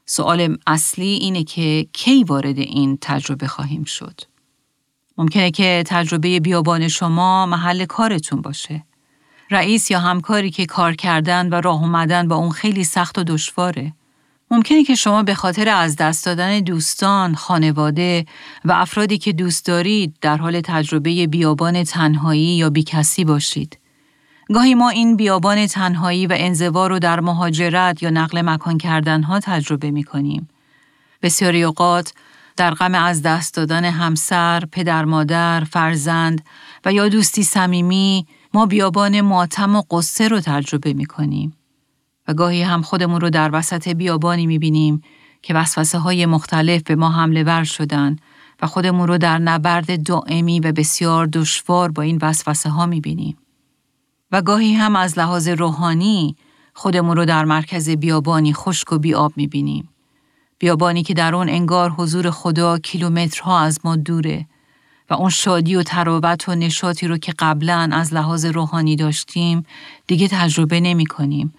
سوال 0.05 0.57
اصلی 0.67 1.13
اینه 1.13 1.43
که 1.43 1.87
کی 1.93 2.23
وارد 2.23 2.59
این 2.59 2.97
تجربه 3.01 3.47
خواهیم 3.47 3.83
شد. 3.83 4.32
ممکنه 5.17 5.51
که 5.51 5.83
تجربه 5.87 6.39
بیابان 6.39 6.87
شما 6.87 7.45
محل 7.45 7.85
کارتون 7.85 8.41
باشه. 8.41 8.83
رئیس 9.51 9.91
یا 9.91 9.99
همکاری 9.99 10.51
که 10.51 10.65
کار 10.65 10.95
کردن 10.95 11.49
و 11.49 11.61
راه 11.61 11.81
اومدن 11.81 12.27
با 12.27 12.35
اون 12.35 12.51
خیلی 12.51 12.83
سخت 12.83 13.17
و 13.17 13.23
دشواره. 13.23 13.93
ممکنه 14.51 14.83
که 14.83 14.95
شما 14.95 15.23
به 15.23 15.35
خاطر 15.35 15.69
از 15.69 15.95
دست 15.95 16.25
دادن 16.25 16.59
دوستان، 16.59 17.35
خانواده 17.35 18.25
و 18.65 18.71
افرادی 18.71 19.17
که 19.17 19.33
دوست 19.33 19.65
دارید 19.65 20.15
در 20.21 20.37
حال 20.37 20.61
تجربه 20.61 21.27
بیابان 21.27 21.83
تنهایی 21.83 22.57
یا 22.57 22.69
بیکسی 22.69 23.25
باشید. 23.25 23.77
گاهی 24.53 24.75
ما 24.75 24.89
این 24.89 25.15
بیابان 25.15 25.67
تنهایی 25.67 26.27
و 26.27 26.35
انزوا 26.37 26.87
رو 26.87 26.99
در 26.99 27.19
مهاجرت 27.19 28.03
یا 28.03 28.09
نقل 28.09 28.41
مکان 28.41 28.77
کردن 28.77 29.23
ها 29.23 29.39
تجربه 29.39 29.91
می 29.91 30.03
کنیم. 30.03 30.49
بسیاری 31.21 31.63
اوقات 31.63 32.13
در 32.57 32.73
غم 32.73 32.95
از 32.95 33.21
دست 33.21 33.53
دادن 33.53 33.85
همسر، 33.85 34.63
پدر 34.71 35.05
مادر، 35.05 35.63
فرزند 35.63 36.45
و 36.85 36.93
یا 36.93 37.09
دوستی 37.09 37.43
صمیمی 37.43 38.27
ما 38.53 38.65
بیابان 38.65 39.21
ماتم 39.21 39.75
و 39.75 39.81
قصه 39.91 40.27
رو 40.27 40.39
تجربه 40.39 40.93
می 40.93 41.05
کنیم. 41.05 41.57
و 42.27 42.33
گاهی 42.33 42.61
هم 42.63 42.81
خودمون 42.81 43.21
رو 43.21 43.29
در 43.29 43.49
وسط 43.53 43.87
بیابانی 43.87 44.47
می 44.47 44.59
بینیم 44.59 45.01
که 45.41 45.53
وسوسه 45.53 45.97
های 45.97 46.25
مختلف 46.25 46.83
به 46.83 46.95
ما 46.95 47.09
حمله 47.09 47.43
ور 47.43 47.63
شدن 47.63 48.15
و 48.61 48.67
خودمون 48.67 49.07
رو 49.07 49.17
در 49.17 49.37
نبرد 49.37 50.03
دائمی 50.03 50.59
و 50.59 50.71
بسیار 50.71 51.25
دشوار 51.25 51.91
با 51.91 52.01
این 52.01 52.19
وسوسه 52.21 52.69
ها 52.69 52.85
می 52.85 53.01
بینیم. 53.01 53.37
و 54.31 54.41
گاهی 54.41 54.73
هم 54.73 54.95
از 54.95 55.19
لحاظ 55.19 55.47
روحانی 55.47 56.35
خودمون 56.73 57.17
رو 57.17 57.25
در 57.25 57.45
مرکز 57.45 57.89
بیابانی 57.89 58.53
خشک 58.53 58.91
و 58.91 58.97
بیاب 58.97 59.33
می 59.35 59.47
بینیم. 59.47 59.89
بیابانی 60.63 61.03
که 61.03 61.13
در 61.13 61.35
اون 61.35 61.49
انگار 61.49 61.89
حضور 61.89 62.31
خدا 62.31 62.77
کیلومترها 62.77 63.59
از 63.59 63.79
ما 63.83 63.95
دوره 63.95 64.45
و 65.09 65.13
اون 65.13 65.29
شادی 65.29 65.75
و 65.75 65.83
تراوت 65.83 66.49
و 66.49 66.55
نشاطی 66.55 67.07
رو 67.07 67.17
که 67.17 67.33
قبلا 67.39 67.89
از 67.93 68.13
لحاظ 68.13 68.45
روحانی 68.45 68.95
داشتیم 68.95 69.65
دیگه 70.07 70.27
تجربه 70.27 70.79
نمی 70.79 71.05
کنیم. 71.05 71.53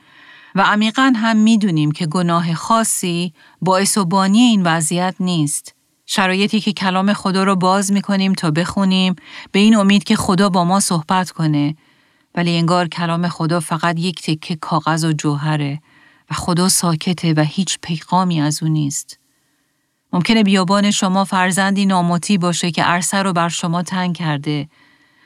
و 0.54 0.60
عمیقا 0.60 1.12
هم 1.16 1.36
می‌دونیم 1.36 1.92
که 1.92 2.06
گناه 2.06 2.54
خاصی 2.54 3.32
باعث 3.60 3.98
و 3.98 4.04
بانی 4.04 4.40
این 4.40 4.62
وضعیت 4.62 5.14
نیست. 5.20 5.74
شرایطی 6.06 6.60
که 6.60 6.72
کلام 6.72 7.12
خدا 7.12 7.44
رو 7.44 7.56
باز 7.56 7.92
می 7.92 8.02
کنیم 8.02 8.32
تا 8.32 8.50
بخونیم 8.50 9.14
به 9.52 9.58
این 9.58 9.76
امید 9.76 10.04
که 10.04 10.16
خدا 10.16 10.48
با 10.48 10.64
ما 10.64 10.80
صحبت 10.80 11.30
کنه. 11.30 11.76
ولی 12.34 12.56
انگار 12.56 12.88
کلام 12.88 13.28
خدا 13.28 13.60
فقط 13.60 13.98
یک 13.98 14.22
تکه 14.22 14.56
کاغذ 14.56 15.04
و 15.04 15.12
جوهره. 15.12 15.80
و 16.30 16.34
خدا 16.34 16.68
ساکته 16.68 17.34
و 17.34 17.40
هیچ 17.40 17.78
پیغامی 17.82 18.40
از 18.40 18.62
او 18.62 18.68
نیست. 18.68 19.18
ممکنه 20.12 20.42
بیابان 20.42 20.90
شما 20.90 21.24
فرزندی 21.24 21.87
ناموتی 21.87 22.38
باشه 22.38 22.70
که 22.70 22.82
عرصه 22.82 23.22
رو 23.22 23.32
بر 23.32 23.48
شما 23.48 23.82
تنگ 23.82 24.16
کرده 24.16 24.68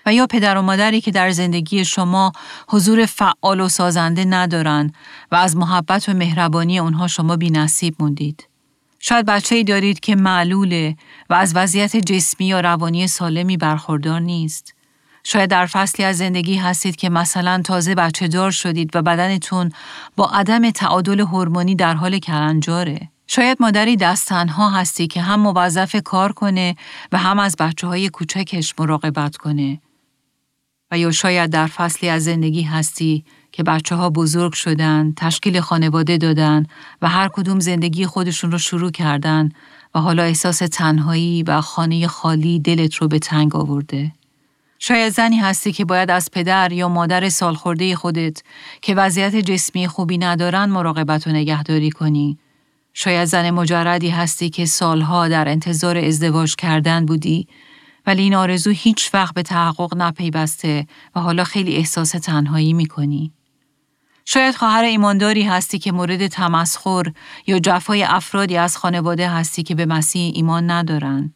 و 0.06 0.14
یا 0.14 0.26
پدر 0.26 0.56
و 0.56 0.62
مادری 0.62 1.00
که 1.00 1.10
در 1.10 1.30
زندگی 1.30 1.84
شما 1.84 2.32
حضور 2.68 3.06
فعال 3.06 3.60
و 3.60 3.68
سازنده 3.68 4.24
ندارن 4.24 4.92
و 5.32 5.36
از 5.36 5.56
محبت 5.56 6.08
و 6.08 6.12
مهربانی 6.12 6.78
اونها 6.78 7.06
شما 7.06 7.36
بی 7.36 7.50
نصیب 7.50 7.94
موندید. 7.98 8.48
شاید 8.98 9.26
بچه 9.26 9.54
ای 9.54 9.64
دارید 9.64 10.00
که 10.00 10.16
معلوله 10.16 10.96
و 11.30 11.34
از 11.34 11.56
وضعیت 11.56 11.96
جسمی 11.96 12.46
یا 12.46 12.60
روانی 12.60 13.06
سالمی 13.06 13.56
برخوردار 13.56 14.20
نیست. 14.20 14.74
شاید 15.24 15.50
در 15.50 15.66
فصلی 15.66 16.04
از 16.04 16.16
زندگی 16.16 16.56
هستید 16.56 16.96
که 16.96 17.08
مثلا 17.08 17.62
تازه 17.64 17.94
بچه 17.94 18.28
دار 18.28 18.50
شدید 18.50 18.96
و 18.96 19.02
بدنتون 19.02 19.72
با 20.16 20.26
عدم 20.26 20.70
تعادل 20.70 21.20
هورمونی 21.20 21.74
در 21.74 21.94
حال 21.94 22.18
کلنجاره. 22.18 23.08
شاید 23.26 23.58
مادری 23.60 23.96
دستنها 23.96 24.70
هستی 24.70 25.06
که 25.06 25.20
هم 25.20 25.40
موظف 25.40 25.96
کار 26.04 26.32
کنه 26.32 26.76
و 27.12 27.18
هم 27.18 27.38
از 27.38 27.56
بچه 27.58 27.86
های 27.86 28.08
کوچکش 28.08 28.74
مراقبت 28.78 29.36
کنه. 29.36 29.80
و 30.90 30.98
یا 30.98 31.10
شاید 31.10 31.50
در 31.50 31.66
فصلی 31.66 32.08
از 32.08 32.24
زندگی 32.24 32.62
هستی 32.62 33.24
که 33.52 33.62
بچه 33.62 33.94
ها 33.94 34.10
بزرگ 34.10 34.52
شدن، 34.52 35.12
تشکیل 35.16 35.60
خانواده 35.60 36.16
دادن 36.16 36.66
و 37.02 37.08
هر 37.08 37.28
کدوم 37.28 37.60
زندگی 37.60 38.06
خودشون 38.06 38.52
رو 38.52 38.58
شروع 38.58 38.90
کردن 38.90 39.48
و 39.94 40.00
حالا 40.00 40.22
احساس 40.22 40.58
تنهایی 40.58 41.42
و 41.42 41.60
خانه 41.60 42.06
خالی 42.06 42.58
دلت 42.58 42.94
رو 42.94 43.08
به 43.08 43.18
تنگ 43.18 43.56
آورده. 43.56 44.12
شاید 44.78 45.12
زنی 45.12 45.38
هستی 45.38 45.72
که 45.72 45.84
باید 45.84 46.10
از 46.10 46.30
پدر 46.32 46.72
یا 46.72 46.88
مادر 46.88 47.28
سالخورده 47.28 47.96
خودت 47.96 48.42
که 48.82 48.94
وضعیت 48.94 49.36
جسمی 49.36 49.88
خوبی 49.88 50.18
ندارن 50.18 50.64
مراقبت 50.64 51.26
و 51.26 51.30
نگهداری 51.30 51.90
کنی. 51.90 52.38
شاید 52.94 53.24
زن 53.24 53.50
مجردی 53.50 54.08
هستی 54.08 54.50
که 54.50 54.66
سالها 54.66 55.28
در 55.28 55.48
انتظار 55.48 55.98
ازدواج 55.98 56.56
کردن 56.56 57.06
بودی 57.06 57.48
ولی 58.06 58.22
این 58.22 58.34
آرزو 58.34 58.70
هیچ 58.70 59.14
وقت 59.14 59.34
به 59.34 59.42
تحقق 59.42 59.96
نپیوسته 59.96 60.86
و 61.14 61.20
حالا 61.20 61.44
خیلی 61.44 61.76
احساس 61.76 62.10
تنهایی 62.10 62.72
می‌کنی. 62.72 63.32
شاید 64.24 64.54
خواهر 64.54 64.84
ایمانداری 64.84 65.42
هستی 65.42 65.78
که 65.78 65.92
مورد 65.92 66.26
تمسخر 66.26 67.12
یا 67.46 67.58
جفای 67.58 68.02
افرادی 68.02 68.56
از 68.56 68.76
خانواده 68.76 69.28
هستی 69.28 69.62
که 69.62 69.74
به 69.74 69.86
مسیح 69.86 70.32
ایمان 70.34 70.70
ندارن. 70.70 71.34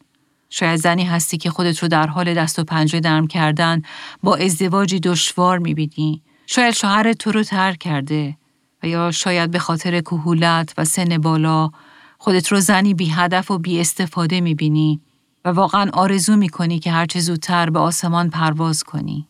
شاید 0.55 0.79
زنی 0.79 1.03
هستی 1.03 1.37
که 1.37 1.49
خودت 1.49 1.79
رو 1.79 1.87
در 1.87 2.07
حال 2.07 2.33
دست 2.33 2.59
و 2.59 2.63
پنجه 2.63 2.99
درم 2.99 3.27
کردن 3.27 3.81
با 4.23 4.35
ازدواجی 4.35 4.99
دشوار 4.99 5.57
می‌بینی. 5.57 6.21
شاید 6.47 6.73
شوهر 6.73 7.13
تو 7.13 7.31
رو 7.31 7.43
ترک 7.43 7.79
کرده 7.79 8.37
و 8.83 8.87
یا 8.87 9.11
شاید 9.11 9.51
به 9.51 9.59
خاطر 9.59 10.01
کهولت 10.01 10.73
و 10.77 10.85
سن 10.85 11.17
بالا 11.17 11.69
خودت 12.17 12.47
رو 12.47 12.59
زنی 12.59 12.93
بی 12.93 13.09
هدف 13.09 13.51
و 13.51 13.57
بی 13.57 13.79
استفاده 13.79 14.41
می‌بینی 14.41 15.01
و 15.45 15.49
واقعا 15.49 15.89
آرزو 15.93 16.35
می‌کنی 16.35 16.79
که 16.79 16.91
هرچه 16.91 17.19
زودتر 17.19 17.69
به 17.69 17.79
آسمان 17.79 18.29
پرواز 18.29 18.83
کنی. 18.83 19.27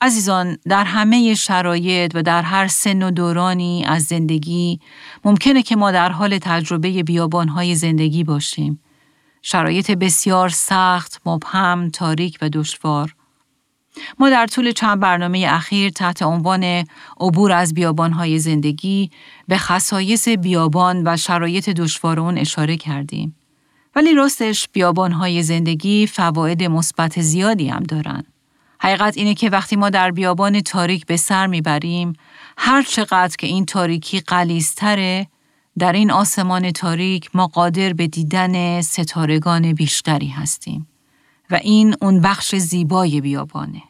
عزیزان 0.00 0.56
در 0.68 0.84
همه 0.84 1.34
شرایط 1.34 2.12
و 2.14 2.22
در 2.22 2.42
هر 2.42 2.68
سن 2.68 3.02
و 3.02 3.10
دورانی 3.10 3.84
از 3.86 4.02
زندگی 4.02 4.80
ممکنه 5.24 5.62
که 5.62 5.76
ما 5.76 5.90
در 5.90 6.12
حال 6.12 6.38
تجربه 6.38 7.02
بیابانهای 7.02 7.74
زندگی 7.74 8.24
باشیم. 8.24 8.80
شرایط 9.42 9.90
بسیار 9.90 10.48
سخت، 10.48 11.20
مبهم، 11.26 11.90
تاریک 11.90 12.38
و 12.42 12.48
دشوار. 12.48 13.14
ما 14.18 14.30
در 14.30 14.46
طول 14.46 14.72
چند 14.72 15.00
برنامه 15.00 15.46
اخیر 15.50 15.90
تحت 15.90 16.22
عنوان 16.22 16.84
عبور 17.20 17.52
از 17.52 17.74
بیابانهای 17.74 18.38
زندگی 18.38 19.10
به 19.48 19.58
خصایص 19.58 20.28
بیابان 20.28 21.02
و 21.06 21.16
شرایط 21.16 21.70
دشوار 21.70 22.20
اون 22.20 22.38
اشاره 22.38 22.76
کردیم. 22.76 23.36
ولی 23.96 24.14
راستش 24.14 24.68
بیابانهای 24.72 25.42
زندگی 25.42 26.06
فواید 26.06 26.62
مثبت 26.62 27.20
زیادی 27.20 27.68
هم 27.68 27.82
دارن. 27.82 28.24
حقیقت 28.80 29.16
اینه 29.16 29.34
که 29.34 29.50
وقتی 29.50 29.76
ما 29.76 29.90
در 29.90 30.10
بیابان 30.10 30.60
تاریک 30.60 31.06
به 31.06 31.16
سر 31.16 31.46
می‌بریم، 31.46 32.12
هر 32.58 32.82
چقدر 32.82 33.36
که 33.38 33.46
این 33.46 33.66
تاریکی 33.66 34.20
قلیزتره، 34.20 35.26
در 35.78 35.92
این 35.92 36.10
آسمان 36.10 36.70
تاریک 36.70 37.30
ما 37.34 37.46
قادر 37.46 37.92
به 37.92 38.06
دیدن 38.06 38.80
ستارگان 38.80 39.72
بیشتری 39.72 40.28
هستیم 40.28 40.86
و 41.50 41.54
این 41.54 41.96
اون 42.00 42.20
بخش 42.20 42.54
زیبای 42.54 43.20
بیابانه. 43.20 43.82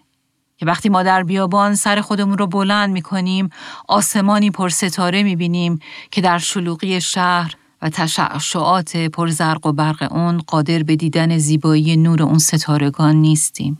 که 0.56 0.66
وقتی 0.66 0.88
ما 0.88 1.02
در 1.02 1.22
بیابان 1.22 1.74
سر 1.74 2.00
خودمون 2.00 2.38
رو 2.38 2.46
بلند 2.46 2.92
می 2.92 3.02
کنیم 3.02 3.50
آسمانی 3.88 4.50
پر 4.50 4.68
ستاره 4.68 5.22
می 5.22 5.36
بینیم 5.36 5.78
که 6.10 6.20
در 6.20 6.38
شلوغی 6.38 7.00
شهر 7.00 7.54
و 7.82 7.90
تشعشعات 7.90 8.96
پرزرق 8.96 9.66
و 9.66 9.72
برق 9.72 10.12
اون 10.12 10.38
قادر 10.38 10.82
به 10.82 10.96
دیدن 10.96 11.38
زیبایی 11.38 11.96
نور 11.96 12.22
اون 12.22 12.38
ستارگان 12.38 13.16
نیستیم. 13.16 13.78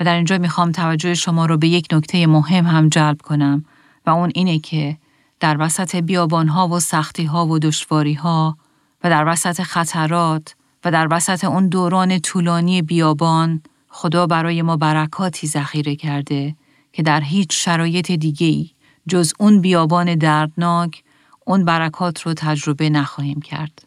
و 0.00 0.04
در 0.04 0.14
اینجا 0.14 0.38
می‌خوام 0.38 0.72
توجه 0.72 1.14
شما 1.14 1.46
رو 1.46 1.56
به 1.56 1.68
یک 1.68 1.86
نکته 1.92 2.26
مهم 2.26 2.66
هم 2.66 2.88
جلب 2.88 3.22
کنم 3.22 3.64
و 4.06 4.10
اون 4.10 4.30
اینه 4.34 4.58
که 4.58 4.96
در 5.40 5.56
وسط 5.60 5.96
بیابانها 5.96 6.68
و 6.68 6.80
سختیها 6.80 7.46
و 7.46 7.58
دشواریها 7.58 8.58
و 9.04 9.10
در 9.10 9.28
وسط 9.28 9.62
خطرات 9.62 10.54
و 10.84 10.90
در 10.90 11.08
وسط 11.10 11.44
اون 11.44 11.68
دوران 11.68 12.18
طولانی 12.18 12.82
بیابان 12.82 13.62
خدا 13.88 14.26
برای 14.26 14.62
ما 14.62 14.76
برکاتی 14.76 15.46
ذخیره 15.46 15.96
کرده 15.96 16.56
که 16.92 17.02
در 17.02 17.20
هیچ 17.20 17.64
شرایط 17.64 18.12
دیگه 18.12 18.70
جز 19.08 19.32
اون 19.38 19.60
بیابان 19.60 20.14
دردناک 20.14 21.02
اون 21.46 21.64
برکات 21.64 22.22
رو 22.22 22.34
تجربه 22.34 22.90
نخواهیم 22.90 23.40
کرد. 23.40 23.84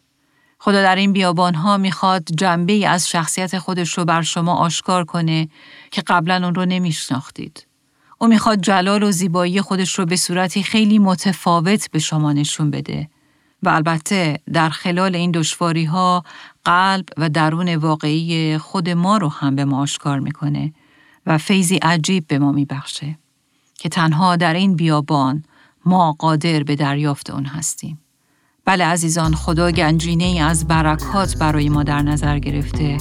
خدا 0.58 0.82
در 0.82 0.96
این 0.96 1.12
بیابان 1.12 1.54
ها 1.54 1.76
می‌خواد 1.76 2.24
جنبه 2.36 2.88
از 2.88 3.08
شخصیت 3.08 3.58
خودش 3.58 3.98
رو 3.98 4.04
بر 4.04 4.22
شما 4.22 4.54
آشکار 4.54 5.04
کنه 5.04 5.48
که 5.90 6.02
قبلا 6.06 6.44
اون 6.44 6.54
رو 6.54 6.64
نمیشناختید. 6.64 7.66
او 8.24 8.30
می‌خواد 8.30 8.60
جلال 8.60 9.02
و 9.02 9.10
زیبایی 9.10 9.60
خودش 9.60 9.98
رو 9.98 10.06
به 10.06 10.16
صورتی 10.16 10.62
خیلی 10.62 10.98
متفاوت 10.98 11.90
به 11.90 11.98
شما 11.98 12.32
نشون 12.32 12.70
بده 12.70 13.08
و 13.62 13.68
البته 13.68 14.38
در 14.52 14.68
خلال 14.68 15.14
این 15.16 15.30
دشواری 15.30 15.84
ها 15.84 16.24
قلب 16.64 17.04
و 17.16 17.28
درون 17.28 17.74
واقعی 17.74 18.58
خود 18.58 18.90
ما 18.90 19.16
رو 19.16 19.28
هم 19.28 19.56
به 19.56 19.64
ما 19.64 19.82
آشکار 19.82 20.18
می‌کنه 20.18 20.72
و 21.26 21.38
فیضی 21.38 21.76
عجیب 21.76 22.26
به 22.26 22.38
ما 22.38 22.52
میبخشه 22.52 23.18
که 23.74 23.88
تنها 23.88 24.36
در 24.36 24.54
این 24.54 24.76
بیابان 24.76 25.44
ما 25.86 26.12
قادر 26.12 26.62
به 26.62 26.76
دریافت 26.76 27.30
اون 27.30 27.44
هستیم. 27.44 28.00
بله 28.64 28.84
عزیزان 28.84 29.34
خدا 29.34 29.70
گنجینه 29.70 30.42
از 30.42 30.66
برکات 30.66 31.38
برای 31.38 31.68
ما 31.68 31.82
در 31.82 32.02
نظر 32.02 32.38
گرفته 32.38 32.98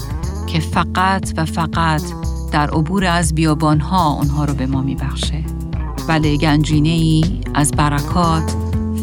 که 0.48 0.60
فقط 0.60 1.34
و 1.38 1.46
فقط 1.46 2.02
در 2.54 2.70
عبور 2.70 3.06
از 3.06 3.36
بیابان 3.36 3.80
ها 3.80 4.14
اونها 4.14 4.46
رو 4.46 4.54
به 4.54 4.66
ما 4.66 4.82
میبخشه. 4.82 5.44
بله 6.08 6.38
گنجینه 6.38 6.90
ای 6.90 7.42
از 7.54 7.72
برکات 7.72 8.56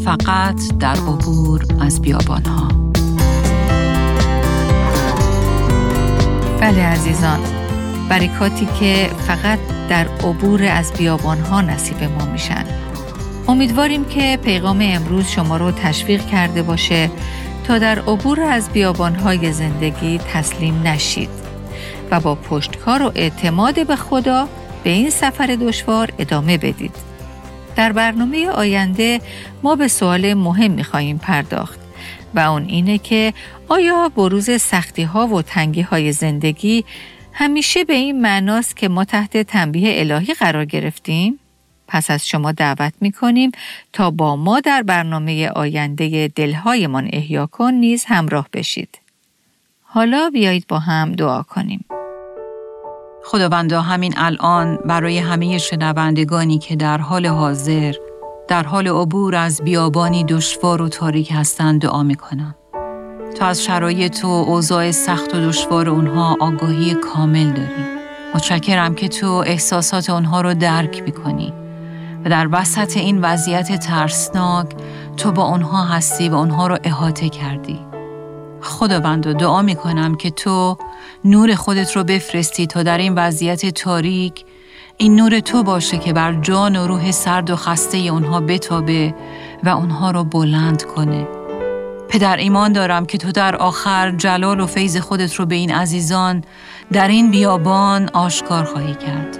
فقط 0.04 0.78
در 0.78 0.96
عبور 0.96 1.64
از 1.80 2.02
بیابان 2.02 2.44
ها. 2.44 2.68
بله 6.60 6.82
عزیزان 6.82 7.38
برکاتی 8.08 8.68
که 8.80 9.10
فقط 9.26 9.58
در 9.88 10.06
عبور 10.08 10.64
از 10.64 10.92
بیابان 10.92 11.40
ها 11.40 11.60
نصیب 11.60 12.02
ما 12.02 12.24
میشن 12.32 12.64
امیدواریم 13.48 14.04
که 14.04 14.38
پیغام 14.44 14.78
امروز 14.82 15.26
شما 15.26 15.56
رو 15.56 15.70
تشویق 15.70 16.26
کرده 16.26 16.62
باشه 16.62 17.10
تا 17.64 17.78
در 17.78 17.98
عبور 17.98 18.40
از 18.40 18.68
بیابانهای 18.68 19.52
زندگی 19.52 20.18
تسلیم 20.18 20.82
نشید 20.84 21.49
و 22.10 22.20
با 22.20 22.34
پشتکار 22.34 23.02
و 23.02 23.12
اعتماد 23.14 23.86
به 23.86 23.96
خدا 23.96 24.48
به 24.84 24.90
این 24.90 25.10
سفر 25.10 25.46
دشوار 25.46 26.12
ادامه 26.18 26.58
بدید. 26.58 26.94
در 27.76 27.92
برنامه 27.92 28.48
آینده 28.48 29.20
ما 29.62 29.76
به 29.76 29.88
سوال 29.88 30.34
مهم 30.34 30.70
می‌خواهیم 30.70 31.18
پرداخت 31.18 31.80
و 32.34 32.40
اون 32.40 32.64
اینه 32.64 32.98
که 32.98 33.32
آیا 33.68 34.08
بروز 34.08 34.50
سختی 34.50 35.02
ها 35.02 35.26
و 35.26 35.42
تنگی 35.42 35.80
های 35.80 36.12
زندگی 36.12 36.84
همیشه 37.32 37.84
به 37.84 37.94
این 37.94 38.20
معناست 38.20 38.76
که 38.76 38.88
ما 38.88 39.04
تحت 39.04 39.36
تنبیه 39.36 40.00
الهی 40.00 40.34
قرار 40.34 40.64
گرفتیم؟ 40.64 41.38
پس 41.88 42.10
از 42.10 42.28
شما 42.28 42.52
دعوت 42.52 42.92
می 43.00 43.12
کنیم 43.12 43.50
تا 43.92 44.10
با 44.10 44.36
ما 44.36 44.60
در 44.60 44.82
برنامه 44.82 45.48
آینده 45.48 46.28
دلهایمان 46.28 47.10
احیا 47.12 47.46
کن 47.46 47.72
نیز 47.72 48.04
همراه 48.04 48.48
بشید. 48.52 48.98
حالا 49.82 50.30
بیایید 50.30 50.66
با 50.68 50.78
هم 50.78 51.12
دعا 51.12 51.42
کنیم. 51.42 51.84
خداوندا 53.24 53.80
همین 53.80 54.14
الان 54.16 54.78
برای 54.84 55.18
همه 55.18 55.58
شنوندگانی 55.58 56.58
که 56.58 56.76
در 56.76 56.98
حال 56.98 57.26
حاضر 57.26 57.94
در 58.48 58.62
حال 58.62 58.88
عبور 58.88 59.36
از 59.36 59.60
بیابانی 59.64 60.24
دشوار 60.24 60.82
و 60.82 60.88
تاریک 60.88 61.32
هستند 61.34 61.80
دعا 61.80 62.02
می 62.02 62.14
کنم. 62.14 62.54
تا 63.38 63.46
از 63.46 63.64
شرایط 63.64 64.24
و 64.24 64.28
اوضاع 64.28 64.90
سخت 64.90 65.34
و 65.34 65.48
دشوار 65.48 65.88
اونها 65.88 66.36
آگاهی 66.40 66.94
کامل 66.94 67.50
داری. 67.52 67.84
متشکرم 68.34 68.94
که 68.94 69.08
تو 69.08 69.26
احساسات 69.46 70.10
اونها 70.10 70.40
رو 70.40 70.54
درک 70.54 71.02
می‌کنی 71.02 71.52
و 72.24 72.28
در 72.28 72.48
وسط 72.52 72.96
این 72.96 73.20
وضعیت 73.20 73.80
ترسناک 73.80 74.66
تو 75.16 75.32
با 75.32 75.42
آنها 75.42 75.84
هستی 75.84 76.28
و 76.28 76.34
آنها 76.34 76.66
رو 76.66 76.78
احاطه 76.84 77.28
کردی. 77.28 77.89
خداوند 78.62 79.32
دعا 79.32 79.62
می 79.62 79.74
کنم 79.74 80.14
که 80.14 80.30
تو 80.30 80.76
نور 81.24 81.54
خودت 81.54 81.96
رو 81.96 82.04
بفرستی 82.04 82.66
تا 82.66 82.82
در 82.82 82.98
این 82.98 83.14
وضعیت 83.14 83.66
تاریک 83.66 84.44
این 84.96 85.16
نور 85.16 85.40
تو 85.40 85.62
باشه 85.62 85.98
که 85.98 86.12
بر 86.12 86.32
جان 86.32 86.76
و 86.76 86.86
روح 86.86 87.10
سرد 87.10 87.50
و 87.50 87.56
خسته 87.56 87.98
اونها 87.98 88.40
بتابه 88.40 89.14
و 89.64 89.68
اونها 89.68 90.10
رو 90.10 90.24
بلند 90.24 90.82
کنه. 90.82 91.28
پدر 92.08 92.36
ایمان 92.36 92.72
دارم 92.72 93.06
که 93.06 93.18
تو 93.18 93.32
در 93.32 93.56
آخر 93.56 94.10
جلال 94.10 94.60
و 94.60 94.66
فیض 94.66 94.96
خودت 94.96 95.34
رو 95.34 95.46
به 95.46 95.54
این 95.54 95.72
عزیزان 95.72 96.44
در 96.92 97.08
این 97.08 97.30
بیابان 97.30 98.08
آشکار 98.08 98.64
خواهی 98.64 98.94
کرد. 98.94 99.38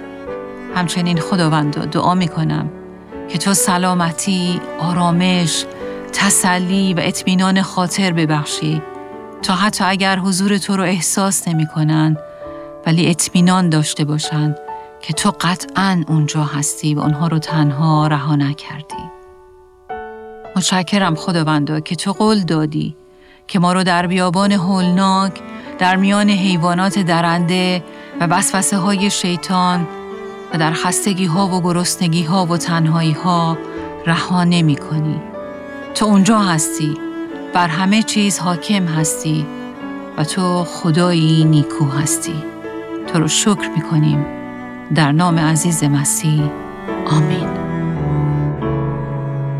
همچنین 0.75 1.19
خداوند 1.19 1.77
دعا 1.77 2.15
می 2.15 2.27
کنم 2.27 2.69
که 3.29 3.37
تو 3.37 3.53
سلامتی، 3.53 4.61
آرامش، 4.79 5.65
تسلی 6.13 6.93
و 6.93 6.99
اطمینان 6.99 7.61
خاطر 7.61 8.11
ببخشی 8.11 8.81
تا 9.41 9.55
حتی 9.55 9.83
اگر 9.83 10.19
حضور 10.19 10.57
تو 10.57 10.77
رو 10.77 10.83
احساس 10.83 11.47
نمی 11.47 11.65
کنن 11.65 12.17
ولی 12.85 13.09
اطمینان 13.09 13.69
داشته 13.69 14.05
باشند 14.05 14.57
که 15.01 15.13
تو 15.13 15.33
قطعا 15.41 16.03
اونجا 16.07 16.43
هستی 16.43 16.95
و 16.95 16.99
اونها 16.99 17.27
رو 17.27 17.39
تنها 17.39 18.07
رها 18.07 18.35
نکردی. 18.35 19.11
متشکرم 20.55 21.15
خداوندا 21.15 21.79
که 21.79 21.95
تو 21.95 22.13
قول 22.13 22.43
دادی 22.43 22.95
که 23.47 23.59
ما 23.59 23.73
رو 23.73 23.83
در 23.83 24.07
بیابان 24.07 24.51
هولناک 24.51 25.41
در 25.79 25.95
میان 25.95 26.29
حیوانات 26.29 26.99
درنده 26.99 27.83
و 28.19 28.25
وسوسه 28.25 28.77
های 28.77 29.09
شیطان 29.09 29.87
و 30.53 30.57
در 30.57 30.73
خستگی 30.73 31.25
ها 31.25 31.47
و 31.47 31.61
گرسنگی 31.61 32.23
ها 32.23 32.45
و 32.45 32.57
تنهایی 32.57 33.11
ها 33.11 33.57
رها 34.05 34.43
نمی 34.43 34.75
کنی. 34.75 35.21
تو 35.95 36.05
اونجا 36.05 36.39
هستی 36.39 37.10
بر 37.53 37.67
همه 37.67 38.03
چیز 38.03 38.39
حاکم 38.39 38.85
هستی 38.85 39.45
و 40.17 40.23
تو 40.23 40.63
خدایی 40.63 41.45
نیکو 41.45 41.85
هستی 41.85 42.43
تو 43.07 43.19
رو 43.19 43.27
شکر 43.27 43.69
می 43.75 43.81
کنیم 43.81 44.25
در 44.95 45.11
نام 45.11 45.39
عزیز 45.39 45.83
مسیح 45.83 46.41
آمین 47.05 47.49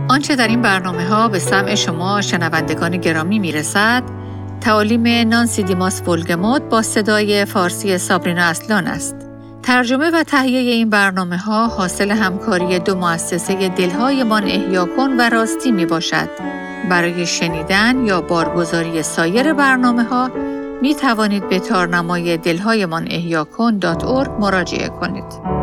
آنچه 0.09 0.35
در 0.35 0.47
این 0.47 0.61
برنامه 0.61 1.05
ها 1.05 1.27
به 1.27 1.39
سمع 1.39 1.75
شما 1.75 2.21
شنوندگان 2.21 2.97
گرامی 2.97 3.39
می 3.39 3.51
رسد 3.51 4.03
تعالیم 4.61 5.27
نانسی 5.29 5.63
دیماس 5.63 6.07
ولگموت 6.07 6.61
با 6.61 6.81
صدای 6.81 7.45
فارسی 7.45 7.97
سابرینا 7.97 8.43
اصلان 8.43 8.87
است. 8.87 9.15
ترجمه 9.63 10.09
و 10.09 10.23
تهیه 10.23 10.59
این 10.59 10.89
برنامه 10.89 11.37
ها 11.37 11.67
حاصل 11.67 12.11
همکاری 12.11 12.79
دو 12.79 12.95
مؤسسه 12.95 13.69
دلهایمان 13.69 14.43
احیا 14.43 14.85
کن 14.97 15.11
و 15.19 15.29
راستی 15.29 15.71
می 15.71 15.85
باشد. 15.85 16.29
برای 16.89 17.25
شنیدن 17.25 18.05
یا 18.05 18.21
بارگزاری 18.21 19.03
سایر 19.03 19.53
برنامه 19.53 20.03
ها 20.03 20.31
می 20.81 20.95
توانید 20.95 21.49
به 21.49 21.59
تارنمای 21.59 22.37
دلهایمان 22.37 23.07
احیا 23.11 23.43
کن 23.43 23.77
مراجعه 24.39 24.89
کنید. 24.89 25.60